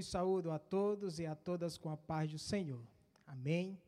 vos 0.00 0.06
saúdo 0.06 0.50
a 0.50 0.58
todos 0.58 1.18
e 1.18 1.26
a 1.26 1.34
todas 1.34 1.76
com 1.76 1.90
a 1.90 1.96
paz 1.96 2.30
do 2.30 2.38
Senhor. 2.38 2.82
Amém. 3.26 3.78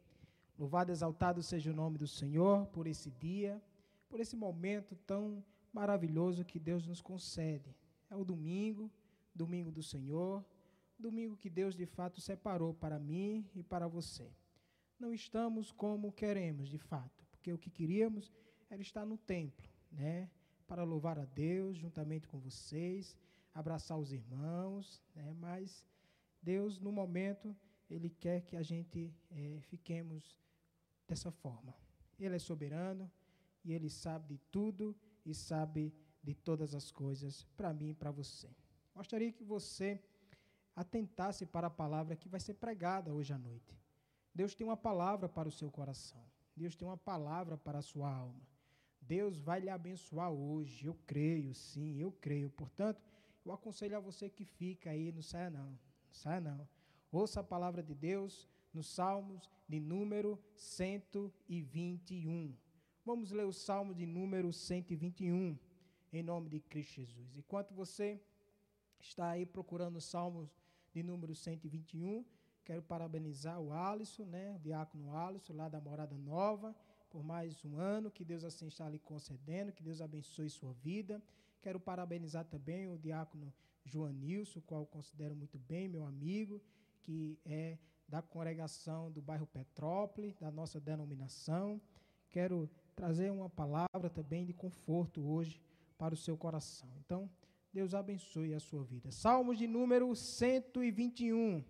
Louvado 0.59 0.93
exaltado 0.93 1.43
seja 1.43 1.71
o 1.71 1.75
nome 1.75 1.97
do 1.97 2.07
Senhor 2.07 2.67
por 2.67 2.87
esse 2.87 3.11
dia, 3.11 3.63
por 4.11 4.21
esse 4.21 4.37
momento 4.37 4.95
tão 5.07 5.43
maravilhoso 5.73 6.45
que 6.45 6.59
Deus 6.59 6.87
nos 6.87 7.01
concede. 7.01 7.75
É 8.11 8.15
o 8.15 8.27
domingo, 8.27 8.91
domingo 9.35 9.73
do 9.73 9.83
Senhor, 9.83 10.45
domingo 10.99 11.35
que 11.35 11.49
Deus 11.49 11.75
de 11.75 11.87
fato 11.87 12.21
separou 12.21 12.75
para 12.75 12.99
mim 12.99 13.49
e 13.55 13.63
para 13.63 13.89
você. 13.89 14.31
Não 15.01 15.15
estamos 15.15 15.73
como 15.73 16.13
queremos, 16.13 16.69
de 16.69 16.79
fato, 16.79 17.25
porque 17.31 17.51
o 17.55 17.59
que 17.59 17.71
queríamos 17.71 18.31
era 18.69 18.83
estar 18.83 19.07
no 19.07 19.17
templo, 19.17 19.67
né? 19.91 20.29
Para 20.67 20.85
louvar 20.85 21.19
a 21.19 21.25
Deus 21.25 21.79
juntamente 21.79 22.29
com 22.29 22.39
vocês, 22.39 23.17
abraçar 23.55 23.99
os 23.99 24.13
irmãos, 24.13 25.03
né? 25.15 25.35
Mas 25.41 25.83
Deus, 26.43 26.81
no 26.81 26.91
momento, 26.91 27.57
Ele 27.89 28.11
quer 28.11 28.43
que 28.43 28.57
a 28.57 28.63
gente 28.63 29.15
é, 29.31 29.61
fiquemos 29.61 30.37
dessa 31.07 31.31
forma. 31.31 31.75
Ele 32.19 32.35
é 32.35 32.39
soberano 32.39 33.11
e 33.65 33.73
Ele 33.73 33.89
sabe 33.89 34.35
de 34.35 34.39
tudo 34.51 34.97
e 35.25 35.35
sabe 35.35 35.95
de 36.23 36.35
todas 36.35 36.75
as 36.75 36.91
coisas 36.91 37.45
para 37.57 37.73
mim 37.73 37.91
e 37.91 37.95
para 37.95 38.11
você. 38.11 38.49
Gostaria 38.95 39.33
que 39.33 39.45
você 39.45 40.03
atentasse 40.75 41.47
para 41.47 41.67
a 41.67 41.71
palavra 41.71 42.17
que 42.17 42.29
vai 42.29 42.41
ser 42.41 42.55
pregada 42.55 43.13
hoje 43.13 43.33
à 43.33 43.39
noite. 43.39 43.79
Deus 44.35 44.55
tem 44.55 44.67
uma 44.67 44.77
palavra 44.77 45.29
para 45.29 45.49
o 45.49 45.53
seu 45.53 45.71
coração. 45.71 46.25
Deus 46.57 46.75
tem 46.75 46.87
uma 46.87 46.97
palavra 46.97 47.57
para 47.57 47.79
a 47.79 47.83
sua 47.83 48.11
alma. 48.11 48.43
Deus 49.01 49.39
vai 49.39 49.61
lhe 49.61 49.69
abençoar 49.69 50.31
hoje. 50.31 50.87
Eu 50.87 50.95
creio, 51.07 51.55
sim, 51.55 51.99
eu 51.99 52.13
creio. 52.13 52.51
Portanto, 52.51 53.03
eu 53.45 53.53
aconselho 53.53 53.97
a 53.97 54.01
você 54.01 54.29
que 54.29 54.45
fica 54.45 54.91
aí, 54.91 55.13
não 55.13 55.23
saia 55.23 55.51
não. 55.51 55.79
Saia 56.13 56.41
não. 56.41 56.69
Ouça 57.11 57.41
a 57.41 57.45
palavra 57.45 57.83
de 57.83 57.95
Deus 57.95 58.49
nos 58.73 58.87
Salmos 58.87 59.51
de 59.69 59.81
número 59.81 60.39
121. 60.55 62.55
Vamos 63.05 63.33
ler 63.33 63.45
o 63.45 63.53
Salmo 63.53 63.95
de 63.95 64.07
número 64.07 64.53
121, 64.53 65.59
em 66.13 66.23
nome 66.23 66.49
de 66.49 66.61
Cristo 66.61 66.95
Jesus. 66.95 67.37
Enquanto 67.37 67.75
você 67.75 68.21
está 69.01 69.31
aí 69.31 69.45
procurando 69.45 69.97
os 69.97 70.05
Salmos 70.05 70.57
de 70.93 71.03
número 71.03 71.35
121, 71.35 72.25
quero 72.65 72.83
parabenizar 72.83 73.61
o 73.61 73.73
Alisson, 73.73 74.27
né, 74.27 74.55
o 74.55 74.59
diácono 74.59 75.17
Alisson, 75.17 75.55
lá 75.55 75.69
da 75.69 75.81
Morada 75.81 76.17
Nova, 76.17 76.75
por 77.11 77.25
mais 77.25 77.65
um 77.65 77.77
ano, 77.77 78.11
que 78.11 78.25
Deus 78.25 78.45
assim 78.45 78.69
está 78.69 78.89
lhe 78.89 78.99
concedendo, 78.99 79.73
que 79.73 79.83
Deus 79.83 80.01
abençoe 80.01 80.49
sua 80.49 80.73
vida. 80.75 81.21
Quero 81.61 81.81
parabenizar 81.81 82.45
também 82.45 82.89
o 82.89 82.99
diácono 82.99 83.53
Joanilson, 83.85 84.61
qual 84.61 84.87
considero 84.87 85.35
muito 85.35 85.59
bem, 85.59 85.89
meu 85.89 86.05
amigo, 86.05 86.63
que 87.01 87.39
é 87.45 87.79
da 88.09 88.21
congregação 88.21 89.11
do 89.11 89.23
bairro 89.23 89.47
Petrópolis, 89.47 90.37
da 90.37 90.51
nossa 90.51 90.79
denominação. 90.79 91.81
Quero 92.29 92.69
trazer 92.95 93.31
uma 93.31 93.49
palavra 93.49 94.11
também 94.11 94.45
de 94.45 94.53
conforto 94.53 95.27
hoje 95.27 95.61
para 95.97 96.15
o 96.15 96.17
seu 96.17 96.37
coração. 96.37 96.91
Então, 97.05 97.31
Deus 97.73 97.95
abençoe 97.95 98.53
a 98.55 98.61
sua 98.61 98.85
vida. 98.85 99.11
Salmos 99.11 99.57
de 99.57 99.67
número 99.67 100.15
121. 100.15 101.65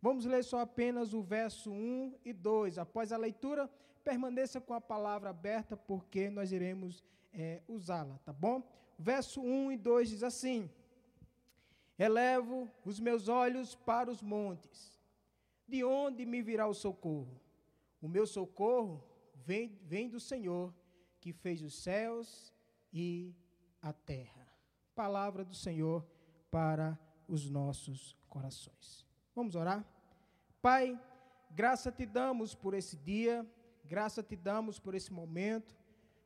Vamos 0.00 0.24
ler 0.24 0.42
só 0.42 0.60
apenas 0.60 1.12
o 1.12 1.22
verso 1.22 1.70
1 1.70 2.14
e 2.24 2.32
2. 2.32 2.78
Após 2.78 3.12
a 3.12 3.16
leitura, 3.16 3.70
permaneça 4.02 4.60
com 4.60 4.74
a 4.74 4.80
palavra 4.80 5.30
aberta, 5.30 5.76
porque 5.76 6.30
nós 6.30 6.52
iremos 6.52 7.02
é, 7.32 7.62
usá-la, 7.68 8.18
tá 8.18 8.32
bom? 8.32 8.62
Verso 8.98 9.42
1 9.42 9.72
e 9.72 9.76
2 9.76 10.08
diz 10.08 10.22
assim: 10.22 10.70
Elevo 11.98 12.68
os 12.84 12.98
meus 12.98 13.28
olhos 13.28 13.74
para 13.74 14.10
os 14.10 14.20
montes 14.20 14.94
de 15.66 15.82
onde 15.82 16.24
me 16.26 16.42
virá 16.42 16.66
o 16.66 16.74
socorro? 16.74 17.40
O 18.00 18.08
meu 18.08 18.26
socorro 18.26 19.02
vem, 19.34 19.78
vem 19.82 20.08
do 20.08 20.20
Senhor, 20.20 20.74
que 21.20 21.32
fez 21.32 21.62
os 21.62 21.74
céus 21.74 22.52
e 22.92 23.34
a 23.80 23.92
terra. 23.92 24.46
Palavra 24.94 25.44
do 25.44 25.54
Senhor 25.54 26.06
para 26.50 26.98
os 27.26 27.48
nossos 27.48 28.16
corações. 28.28 29.06
Vamos 29.34 29.54
orar? 29.54 29.84
Pai, 30.60 31.00
graça 31.50 31.90
te 31.90 32.04
damos 32.04 32.54
por 32.54 32.74
esse 32.74 32.96
dia, 32.96 33.46
graça 33.84 34.22
te 34.22 34.36
damos 34.36 34.78
por 34.78 34.94
esse 34.94 35.12
momento, 35.12 35.74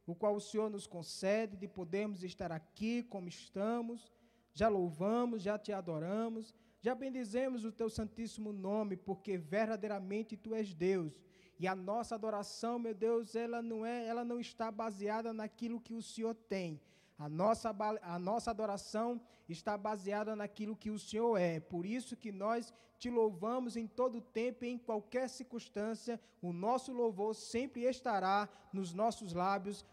o 0.06 0.14
qual 0.14 0.34
o 0.34 0.40
Senhor 0.40 0.68
nos 0.68 0.86
concede 0.86 1.56
de 1.56 1.68
podermos 1.68 2.22
estar 2.22 2.50
aqui 2.50 3.02
como 3.04 3.28
estamos, 3.28 4.12
já 4.54 4.68
louvamos, 4.68 5.42
já 5.42 5.58
te 5.58 5.72
adoramos 5.72 6.54
já 6.80 6.94
bendizemos 6.94 7.64
o 7.64 7.72
teu 7.72 7.90
santíssimo 7.90 8.52
nome, 8.52 8.96
porque 8.96 9.36
verdadeiramente 9.36 10.36
tu 10.36 10.54
és 10.54 10.72
Deus. 10.74 11.20
E 11.58 11.66
a 11.66 11.74
nossa 11.74 12.14
adoração, 12.14 12.78
meu 12.78 12.94
Deus, 12.94 13.34
ela 13.34 13.60
não 13.60 13.84
é, 13.84 14.06
ela 14.06 14.24
não 14.24 14.38
está 14.38 14.70
baseada 14.70 15.32
naquilo 15.32 15.80
que 15.80 15.92
o 15.92 16.00
Senhor 16.00 16.34
tem. 16.34 16.80
A 17.18 17.28
nossa, 17.28 17.74
a 18.02 18.18
nossa 18.18 18.52
adoração 18.52 19.20
está 19.48 19.76
baseada 19.76 20.36
naquilo 20.36 20.76
que 20.76 20.88
o 20.88 21.00
Senhor 21.00 21.36
é. 21.36 21.58
Por 21.58 21.84
isso 21.84 22.16
que 22.16 22.30
nós 22.30 22.72
te 22.96 23.10
louvamos 23.10 23.76
em 23.76 23.88
todo 23.88 24.20
tempo 24.20 24.64
e 24.64 24.68
em 24.68 24.78
qualquer 24.78 25.28
circunstância. 25.28 26.20
O 26.40 26.52
nosso 26.52 26.92
louvor 26.92 27.34
sempre 27.34 27.82
estará 27.82 28.48
nos 28.72 28.94
nossos 28.94 29.32
lábios, 29.32 29.84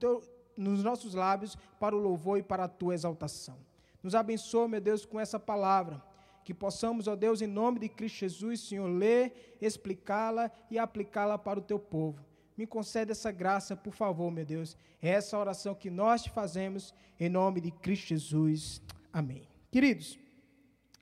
teu, 0.00 0.20
nos 0.56 0.82
nossos 0.82 1.14
lábios 1.14 1.56
para 1.78 1.94
o 1.94 2.00
louvor 2.00 2.38
e 2.38 2.42
para 2.42 2.64
a 2.64 2.68
tua 2.68 2.94
exaltação. 2.94 3.71
Nos 4.02 4.14
abençoa, 4.14 4.68
meu 4.68 4.80
Deus, 4.80 5.04
com 5.04 5.20
essa 5.20 5.38
palavra 5.38 6.02
que 6.44 6.52
possamos, 6.52 7.06
ó 7.06 7.14
Deus, 7.14 7.40
em 7.40 7.46
nome 7.46 7.78
de 7.78 7.88
Cristo 7.88 8.18
Jesus, 8.18 8.60
Senhor, 8.60 8.88
ler, 8.88 9.56
explicá-la 9.60 10.50
e 10.70 10.78
aplicá-la 10.78 11.38
para 11.38 11.58
o 11.58 11.62
teu 11.62 11.78
povo. 11.78 12.24
Me 12.56 12.66
concede 12.66 13.12
essa 13.12 13.30
graça, 13.30 13.76
por 13.76 13.92
favor, 13.92 14.30
meu 14.30 14.44
Deus. 14.44 14.76
É 15.00 15.10
essa 15.10 15.38
oração 15.38 15.74
que 15.74 15.88
nós 15.88 16.22
te 16.22 16.30
fazemos 16.30 16.92
em 17.18 17.28
nome 17.28 17.60
de 17.60 17.70
Cristo 17.70 18.08
Jesus. 18.08 18.82
Amém. 19.12 19.48
Queridos, 19.70 20.18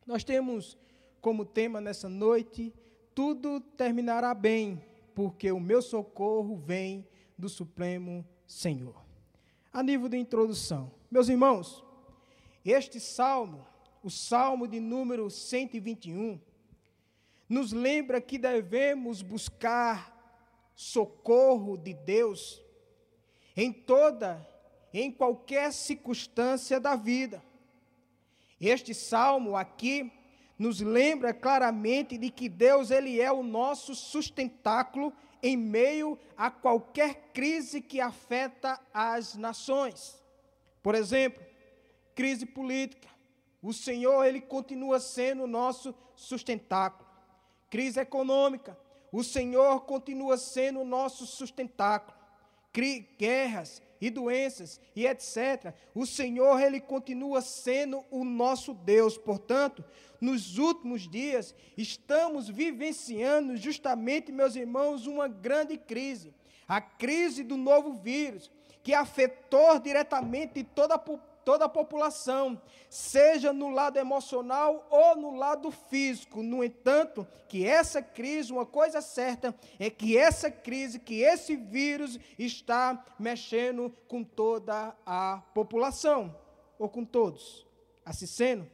nós 0.06 0.22
temos 0.22 0.78
como 1.20 1.44
tema 1.44 1.80
nessa 1.80 2.08
noite: 2.08 2.72
tudo 3.14 3.60
terminará 3.60 4.34
bem, 4.34 4.82
porque 5.14 5.50
o 5.50 5.60
meu 5.60 5.82
socorro 5.82 6.56
vem 6.56 7.06
do 7.36 7.48
Supremo 7.48 8.24
Senhor. 8.46 9.02
A 9.72 9.82
nível 9.82 10.08
de 10.08 10.16
introdução, 10.16 10.90
meus 11.10 11.28
irmãos, 11.28 11.84
este 12.64 13.00
salmo 13.00 13.66
o 14.02 14.10
Salmo 14.10 14.66
de 14.66 14.80
número 14.80 15.28
121, 15.28 16.40
nos 17.48 17.72
lembra 17.72 18.20
que 18.20 18.38
devemos 18.38 19.22
buscar 19.22 20.16
socorro 20.74 21.76
de 21.76 21.92
Deus 21.92 22.62
em 23.56 23.72
toda, 23.72 24.46
em 24.92 25.10
qualquer 25.10 25.72
circunstância 25.72 26.80
da 26.80 26.96
vida. 26.96 27.42
Este 28.60 28.94
salmo 28.94 29.56
aqui 29.56 30.12
nos 30.58 30.80
lembra 30.80 31.34
claramente 31.34 32.16
de 32.16 32.30
que 32.30 32.48
Deus 32.48 32.90
ele 32.90 33.20
é 33.20 33.32
o 33.32 33.42
nosso 33.42 33.94
sustentáculo 33.94 35.12
em 35.42 35.56
meio 35.56 36.18
a 36.36 36.50
qualquer 36.50 37.30
crise 37.32 37.80
que 37.80 38.00
afeta 38.00 38.78
as 38.92 39.34
nações. 39.34 40.22
Por 40.82 40.94
exemplo, 40.94 41.42
crise 42.20 42.44
política, 42.44 43.08
o 43.62 43.72
Senhor, 43.72 44.26
Ele 44.26 44.42
continua 44.42 45.00
sendo 45.00 45.44
o 45.44 45.46
nosso 45.46 45.94
sustentáculo. 46.14 47.08
Crise 47.70 47.98
econômica, 47.98 48.78
o 49.10 49.24
Senhor 49.24 49.80
continua 49.86 50.36
sendo 50.36 50.80
o 50.80 50.84
nosso 50.84 51.24
sustentáculo. 51.24 52.14
Guerras 53.18 53.80
e 53.98 54.10
doenças 54.10 54.78
e 54.94 55.06
etc. 55.06 55.74
O 55.94 56.04
Senhor, 56.04 56.60
Ele 56.60 56.78
continua 56.78 57.40
sendo 57.40 58.04
o 58.10 58.22
nosso 58.22 58.74
Deus. 58.74 59.16
Portanto, 59.16 59.82
nos 60.20 60.58
últimos 60.58 61.08
dias, 61.08 61.54
estamos 61.74 62.50
vivenciando 62.50 63.56
justamente, 63.56 64.30
meus 64.30 64.56
irmãos, 64.56 65.06
uma 65.06 65.26
grande 65.26 65.78
crise. 65.78 66.34
A 66.68 66.82
crise 66.82 67.42
do 67.42 67.56
novo 67.56 67.94
vírus, 67.94 68.50
que 68.82 68.92
afetou 68.92 69.78
diretamente 69.78 70.62
toda 70.62 70.96
a 70.96 70.98
população 70.98 71.29
toda 71.44 71.64
a 71.64 71.68
população, 71.68 72.60
seja 72.88 73.52
no 73.52 73.70
lado 73.70 73.98
emocional 73.98 74.86
ou 74.90 75.16
no 75.16 75.36
lado 75.36 75.70
físico. 75.70 76.42
No 76.42 76.62
entanto, 76.62 77.26
que 77.48 77.66
essa 77.66 78.02
crise, 78.02 78.52
uma 78.52 78.66
coisa 78.66 79.00
certa 79.00 79.54
é 79.78 79.90
que 79.90 80.16
essa 80.16 80.50
crise, 80.50 80.98
que 80.98 81.22
esse 81.22 81.56
vírus 81.56 82.18
está 82.38 83.04
mexendo 83.18 83.90
com 84.08 84.22
toda 84.24 84.96
a 85.04 85.42
população, 85.54 86.34
ou 86.78 86.88
com 86.88 87.04
todos. 87.04 87.66
Assim 88.04 88.26
sendo, 88.26 88.70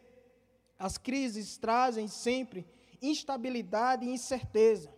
as 0.79 0.97
crises 0.97 1.57
trazem 1.57 2.09
sempre 2.09 2.67
instabilidade 3.03 4.05
e 4.05 4.11
incerteza. 4.11 4.95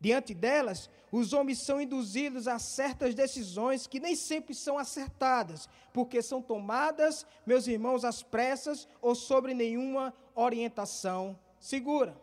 Diante 0.00 0.32
delas, 0.32 0.88
os 1.10 1.32
homens 1.32 1.62
são 1.62 1.80
induzidos 1.80 2.46
a 2.46 2.58
certas 2.58 3.14
decisões 3.14 3.86
que 3.86 3.98
nem 3.98 4.14
sempre 4.14 4.54
são 4.54 4.78
acertadas, 4.78 5.68
porque 5.92 6.20
são 6.20 6.42
tomadas, 6.42 7.26
meus 7.46 7.66
irmãos, 7.66 8.04
às 8.04 8.22
pressas 8.22 8.86
ou 9.00 9.14
sobre 9.14 9.54
nenhuma 9.54 10.14
orientação 10.34 11.38
segura. 11.58 12.16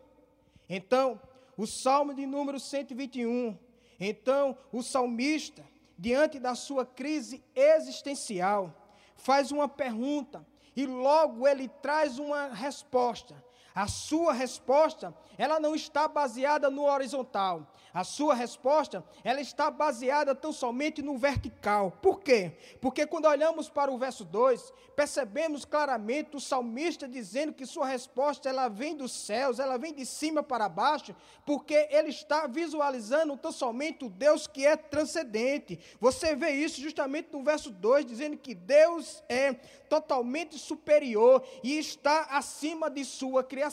Então, 0.68 1.20
o 1.56 1.66
Salmo 1.66 2.14
de 2.14 2.26
número 2.26 2.60
121. 2.60 3.58
Então, 3.98 4.56
o 4.72 4.82
salmista, 4.82 5.64
diante 5.98 6.38
da 6.38 6.54
sua 6.54 6.84
crise 6.84 7.42
existencial, 7.54 8.74
faz 9.16 9.50
uma 9.50 9.68
pergunta 9.68 10.46
e 10.76 10.84
logo 10.86 11.48
ele 11.48 11.68
traz 11.68 12.18
uma 12.18 12.48
resposta. 12.48 13.42
A 13.76 13.86
sua 13.86 14.32
resposta, 14.32 15.14
ela 15.36 15.60
não 15.60 15.74
está 15.74 16.08
baseada 16.08 16.70
no 16.70 16.84
horizontal. 16.84 17.70
A 17.92 18.04
sua 18.04 18.34
resposta, 18.34 19.04
ela 19.22 19.40
está 19.40 19.70
baseada 19.70 20.34
tão 20.34 20.50
somente 20.50 21.02
no 21.02 21.18
vertical. 21.18 21.90
Por 22.02 22.20
quê? 22.20 22.52
Porque 22.80 23.06
quando 23.06 23.26
olhamos 23.26 23.68
para 23.68 23.90
o 23.90 23.98
verso 23.98 24.24
2, 24.24 24.72
percebemos 24.94 25.66
claramente 25.66 26.36
o 26.36 26.40
salmista 26.40 27.06
dizendo 27.06 27.52
que 27.52 27.66
sua 27.66 27.86
resposta 27.86 28.48
ela 28.48 28.68
vem 28.68 28.96
dos 28.96 29.12
céus, 29.12 29.58
ela 29.58 29.76
vem 29.76 29.92
de 29.92 30.06
cima 30.06 30.42
para 30.42 30.70
baixo, 30.70 31.14
porque 31.44 31.86
ele 31.90 32.08
está 32.08 32.46
visualizando 32.46 33.36
tão 33.36 33.52
somente 33.52 34.06
o 34.06 34.10
Deus 34.10 34.46
que 34.46 34.66
é 34.66 34.74
transcendente. 34.74 35.78
Você 36.00 36.34
vê 36.34 36.50
isso 36.50 36.80
justamente 36.80 37.28
no 37.30 37.42
verso 37.42 37.70
2, 37.70 38.06
dizendo 38.06 38.38
que 38.38 38.54
Deus 38.54 39.22
é 39.28 39.52
totalmente 39.88 40.58
superior 40.58 41.42
e 41.62 41.78
está 41.78 42.22
acima 42.30 42.90
de 42.90 43.04
sua 43.04 43.44
criação. 43.44 43.65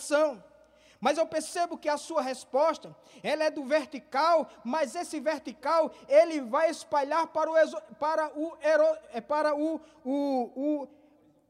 Mas 1.00 1.18
eu 1.18 1.28
percebo 1.28 1.78
que 1.78 1.90
a 1.90 1.98
sua 1.98 2.22
resposta, 2.22 2.96
ela 3.22 3.44
é 3.44 3.52
do 3.52 3.66
vertical, 3.66 4.50
mas 4.64 4.96
esse 4.96 5.20
vertical, 5.20 5.92
ele 6.08 6.40
vai 6.40 6.70
espalhar 6.70 7.28
para 7.28 7.52
o, 7.52 7.82
para 7.96 8.32
o, 8.40 8.58
é, 9.12 9.20
para 9.20 9.54
o, 9.54 9.82
o, 10.06 10.14
o 10.56 10.88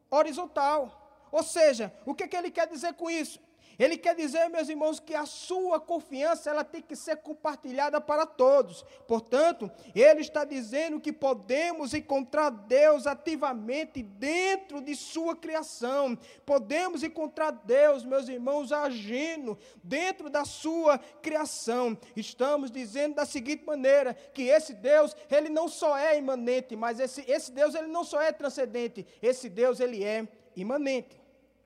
horizontal. 0.09 1.27
Ou 1.31 1.43
seja, 1.43 1.93
o 2.03 2.15
que, 2.15 2.27
que 2.27 2.35
ele 2.35 2.49
quer 2.49 2.67
dizer 2.67 2.93
com 2.93 3.09
isso? 3.11 3.39
Ele 3.77 3.97
quer 3.97 4.15
dizer, 4.15 4.49
meus 4.49 4.69
irmãos, 4.69 4.99
que 4.99 5.15
a 5.15 5.25
sua 5.25 5.79
confiança 5.79 6.49
ela 6.49 6.63
tem 6.63 6.81
que 6.81 6.95
ser 6.95 7.17
compartilhada 7.17 7.99
para 7.99 8.25
todos. 8.25 8.83
Portanto, 9.07 9.71
ele 9.95 10.21
está 10.21 10.45
dizendo 10.45 10.99
que 10.99 11.11
podemos 11.11 11.93
encontrar 11.93 12.49
Deus 12.49 13.07
ativamente 13.07 14.03
dentro 14.03 14.81
de 14.81 14.95
sua 14.95 15.35
criação. 15.35 16.17
Podemos 16.45 17.03
encontrar 17.03 17.51
Deus, 17.51 18.05
meus 18.05 18.27
irmãos, 18.27 18.71
agindo 18.71 19.57
dentro 19.83 20.29
da 20.29 20.45
sua 20.45 20.97
criação. 21.21 21.97
Estamos 22.15 22.69
dizendo 22.71 23.15
da 23.15 23.25
seguinte 23.25 23.65
maneira, 23.65 24.13
que 24.13 24.43
esse 24.43 24.73
Deus, 24.73 25.15
ele 25.29 25.49
não 25.49 25.67
só 25.67 25.97
é 25.97 26.17
imanente, 26.17 26.75
mas 26.75 26.99
esse, 26.99 27.23
esse 27.29 27.51
Deus, 27.51 27.75
ele 27.75 27.87
não 27.87 28.03
só 28.03 28.21
é 28.21 28.31
transcendente, 28.31 29.05
esse 29.21 29.49
Deus, 29.49 29.79
ele 29.79 30.03
é 30.03 30.27
imanente. 30.55 31.21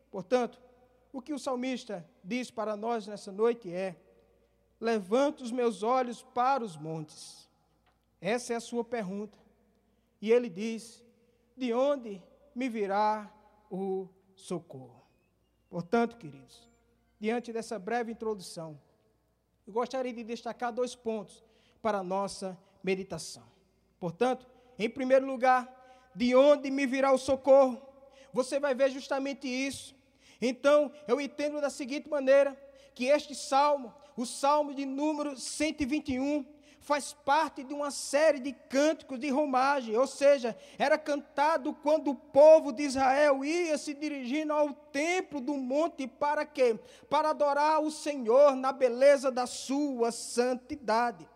Portanto, 0.09 0.59
o 1.17 1.21
que 1.21 1.33
o 1.33 1.39
salmista 1.39 2.07
diz 2.23 2.51
para 2.51 2.77
nós 2.77 3.07
nessa 3.07 3.31
noite 3.31 3.73
é: 3.73 3.95
Levanto 4.79 5.41
os 5.41 5.51
meus 5.51 5.81
olhos 5.81 6.21
para 6.21 6.63
os 6.63 6.77
montes. 6.77 7.49
Essa 8.21 8.53
é 8.53 8.55
a 8.55 8.59
sua 8.59 8.83
pergunta. 8.83 9.35
E 10.21 10.31
ele 10.31 10.47
diz: 10.47 11.03
De 11.55 11.73
onde 11.73 12.21
me 12.53 12.69
virá 12.69 13.33
o 13.67 14.07
socorro? 14.35 15.01
Portanto, 15.67 16.17
queridos, 16.17 16.69
diante 17.19 17.51
dessa 17.51 17.79
breve 17.79 18.11
introdução, 18.11 18.79
eu 19.65 19.73
gostaria 19.73 20.13
de 20.13 20.23
destacar 20.23 20.71
dois 20.71 20.93
pontos 20.93 21.43
para 21.81 21.97
a 21.97 22.03
nossa 22.03 22.55
meditação. 22.83 23.43
Portanto, 23.99 24.47
em 24.77 24.87
primeiro 24.87 25.25
lugar, 25.25 26.11
de 26.13 26.35
onde 26.35 26.69
me 26.69 26.85
virá 26.85 27.11
o 27.11 27.17
socorro? 27.17 27.81
Você 28.31 28.59
vai 28.59 28.75
ver 28.75 28.91
justamente 28.91 29.47
isso 29.47 29.96
então, 30.41 30.91
eu 31.07 31.19
entendo 31.19 31.59
da 31.61 31.69
seguinte 31.69 32.09
maneira: 32.09 32.57
que 32.93 33.05
este 33.05 33.35
salmo, 33.35 33.93
o 34.15 34.25
salmo 34.25 34.73
de 34.73 34.85
número 34.85 35.37
121, 35.37 36.45
faz 36.87 37.11
parte 37.11 37.63
de 37.65 37.73
uma 37.73 37.91
série 37.91 38.39
de 38.39 38.53
cânticos 38.53 39.19
de 39.19 39.29
romagem, 39.29 39.97
ou 39.97 40.07
seja, 40.07 40.57
era 40.79 40.97
cantado 40.97 41.73
quando 41.73 42.11
o 42.11 42.15
povo 42.15 42.71
de 42.71 42.83
Israel 42.83 43.43
ia 43.43 43.77
se 43.77 43.93
dirigindo 43.93 44.53
ao 44.53 44.71
templo 44.71 45.41
do 45.41 45.55
monte 45.55 46.07
para 46.07 46.45
quê? 46.45 46.79
Para 47.09 47.31
adorar 47.31 47.81
o 47.81 47.91
Senhor 47.91 48.55
na 48.55 48.71
beleza 48.71 49.29
da 49.29 49.45
sua 49.45 50.13
santidade. 50.13 51.27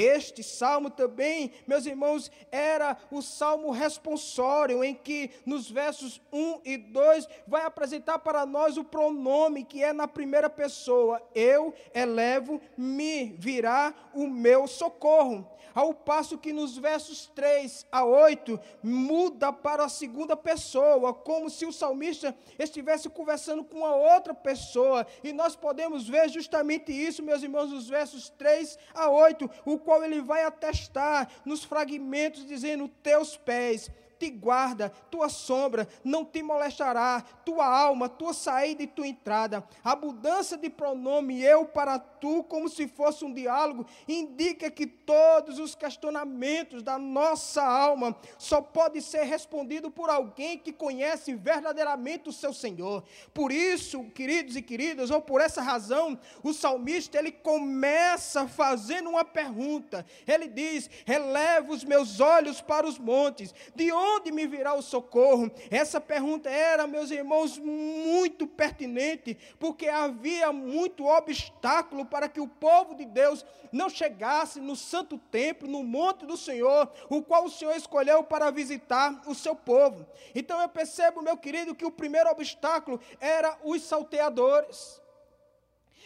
Este 0.00 0.42
salmo 0.42 0.90
também, 0.90 1.52
meus 1.66 1.86
irmãos, 1.86 2.30
era 2.50 2.96
o 3.10 3.22
salmo 3.22 3.70
responsório, 3.70 4.82
em 4.82 4.94
que 4.94 5.30
nos 5.46 5.70
versos 5.70 6.20
1 6.32 6.60
e 6.64 6.76
2 6.76 7.28
vai 7.46 7.64
apresentar 7.64 8.18
para 8.18 8.44
nós 8.44 8.76
o 8.76 8.84
pronome 8.84 9.64
que 9.64 9.82
é 9.82 9.92
na 9.92 10.08
primeira 10.08 10.50
pessoa: 10.50 11.22
Eu 11.34 11.72
elevo, 11.94 12.60
me 12.76 13.34
virá 13.38 13.94
o 14.12 14.26
meu 14.26 14.66
socorro. 14.66 15.53
Ao 15.74 15.94
passo 15.94 16.38
que 16.38 16.52
nos 16.52 16.76
versos 16.76 17.30
3 17.34 17.86
a 17.90 18.04
8 18.04 18.58
muda 18.82 19.52
para 19.52 19.84
a 19.84 19.88
segunda 19.88 20.36
pessoa, 20.36 21.14
como 21.14 21.48
se 21.48 21.64
o 21.64 21.72
salmista 21.72 22.34
estivesse 22.58 23.08
conversando 23.08 23.64
com 23.64 23.84
a 23.84 23.94
outra 23.94 24.34
pessoa. 24.34 25.06
E 25.22 25.32
nós 25.32 25.54
podemos 25.54 26.08
ver 26.08 26.28
justamente 26.28 26.92
isso, 26.92 27.22
meus 27.22 27.42
irmãos, 27.42 27.70
nos 27.70 27.88
versos 27.88 28.28
3 28.30 28.78
a 28.94 29.08
8, 29.08 29.50
o 29.64 29.78
qual 29.78 30.02
ele 30.02 30.20
vai 30.20 30.44
atestar 30.44 31.28
nos 31.44 31.64
fragmentos, 31.64 32.46
dizendo: 32.46 32.88
Teus 33.02 33.36
pés 33.36 33.90
te 34.18 34.30
guarda, 34.30 34.90
tua 35.10 35.28
sombra 35.28 35.88
não 36.02 36.24
te 36.24 36.42
molestará, 36.42 37.22
tua 37.44 37.66
alma, 37.66 38.08
tua 38.08 38.32
saída 38.32 38.82
e 38.82 38.86
tua 38.86 39.06
entrada. 39.06 39.64
A 39.82 39.92
abundância 39.92 40.56
de 40.56 40.70
pronome 40.70 41.42
eu 41.42 41.64
para 41.66 41.98
tu, 41.98 42.42
como 42.44 42.68
se 42.68 42.88
fosse 42.88 43.24
um 43.24 43.32
diálogo, 43.32 43.86
indica 44.08 44.70
que 44.70 44.86
todos 44.86 45.58
os 45.58 45.74
questionamentos 45.74 46.82
da 46.82 46.98
nossa 46.98 47.62
alma 47.62 48.16
só 48.38 48.60
podem 48.60 49.00
ser 49.00 49.24
respondidos 49.24 49.92
por 49.92 50.08
alguém 50.08 50.58
que 50.58 50.72
conhece 50.72 51.34
verdadeiramente 51.34 52.28
o 52.28 52.32
seu 52.32 52.52
Senhor. 52.52 53.04
Por 53.32 53.52
isso, 53.52 54.04
queridos 54.10 54.56
e 54.56 54.62
queridas, 54.62 55.10
ou 55.10 55.20
por 55.20 55.40
essa 55.40 55.60
razão, 55.60 56.18
o 56.42 56.52
salmista 56.52 57.18
ele 57.18 57.32
começa 57.32 58.48
fazendo 58.48 59.10
uma 59.10 59.24
pergunta. 59.24 60.06
Ele 60.26 60.48
diz: 60.48 60.88
"Releva 61.04 61.72
os 61.72 61.84
meus 61.84 62.20
olhos 62.20 62.60
para 62.60 62.86
os 62.86 62.98
montes, 62.98 63.54
de 63.74 63.92
onde 63.92 64.13
onde 64.16 64.30
me 64.30 64.46
virá 64.46 64.74
o 64.74 64.82
socorro? 64.82 65.50
Essa 65.70 66.00
pergunta 66.00 66.48
era, 66.48 66.86
meus 66.86 67.10
irmãos, 67.10 67.58
muito 67.58 68.46
pertinente, 68.46 69.36
porque 69.58 69.88
havia 69.88 70.52
muito 70.52 71.06
obstáculo 71.06 72.04
para 72.04 72.28
que 72.28 72.40
o 72.40 72.48
povo 72.48 72.94
de 72.94 73.04
Deus 73.04 73.44
não 73.72 73.90
chegasse 73.90 74.60
no 74.60 74.76
santo 74.76 75.18
templo, 75.18 75.68
no 75.68 75.82
monte 75.82 76.24
do 76.24 76.36
Senhor, 76.36 76.90
o 77.08 77.22
qual 77.22 77.44
o 77.44 77.50
Senhor 77.50 77.74
escolheu 77.74 78.22
para 78.22 78.50
visitar 78.50 79.22
o 79.26 79.34
seu 79.34 79.54
povo. 79.54 80.06
Então 80.34 80.60
eu 80.60 80.68
percebo, 80.68 81.22
meu 81.22 81.36
querido, 81.36 81.74
que 81.74 81.84
o 81.84 81.90
primeiro 81.90 82.30
obstáculo 82.30 83.00
era 83.20 83.58
os 83.64 83.82
salteadores. 83.82 85.00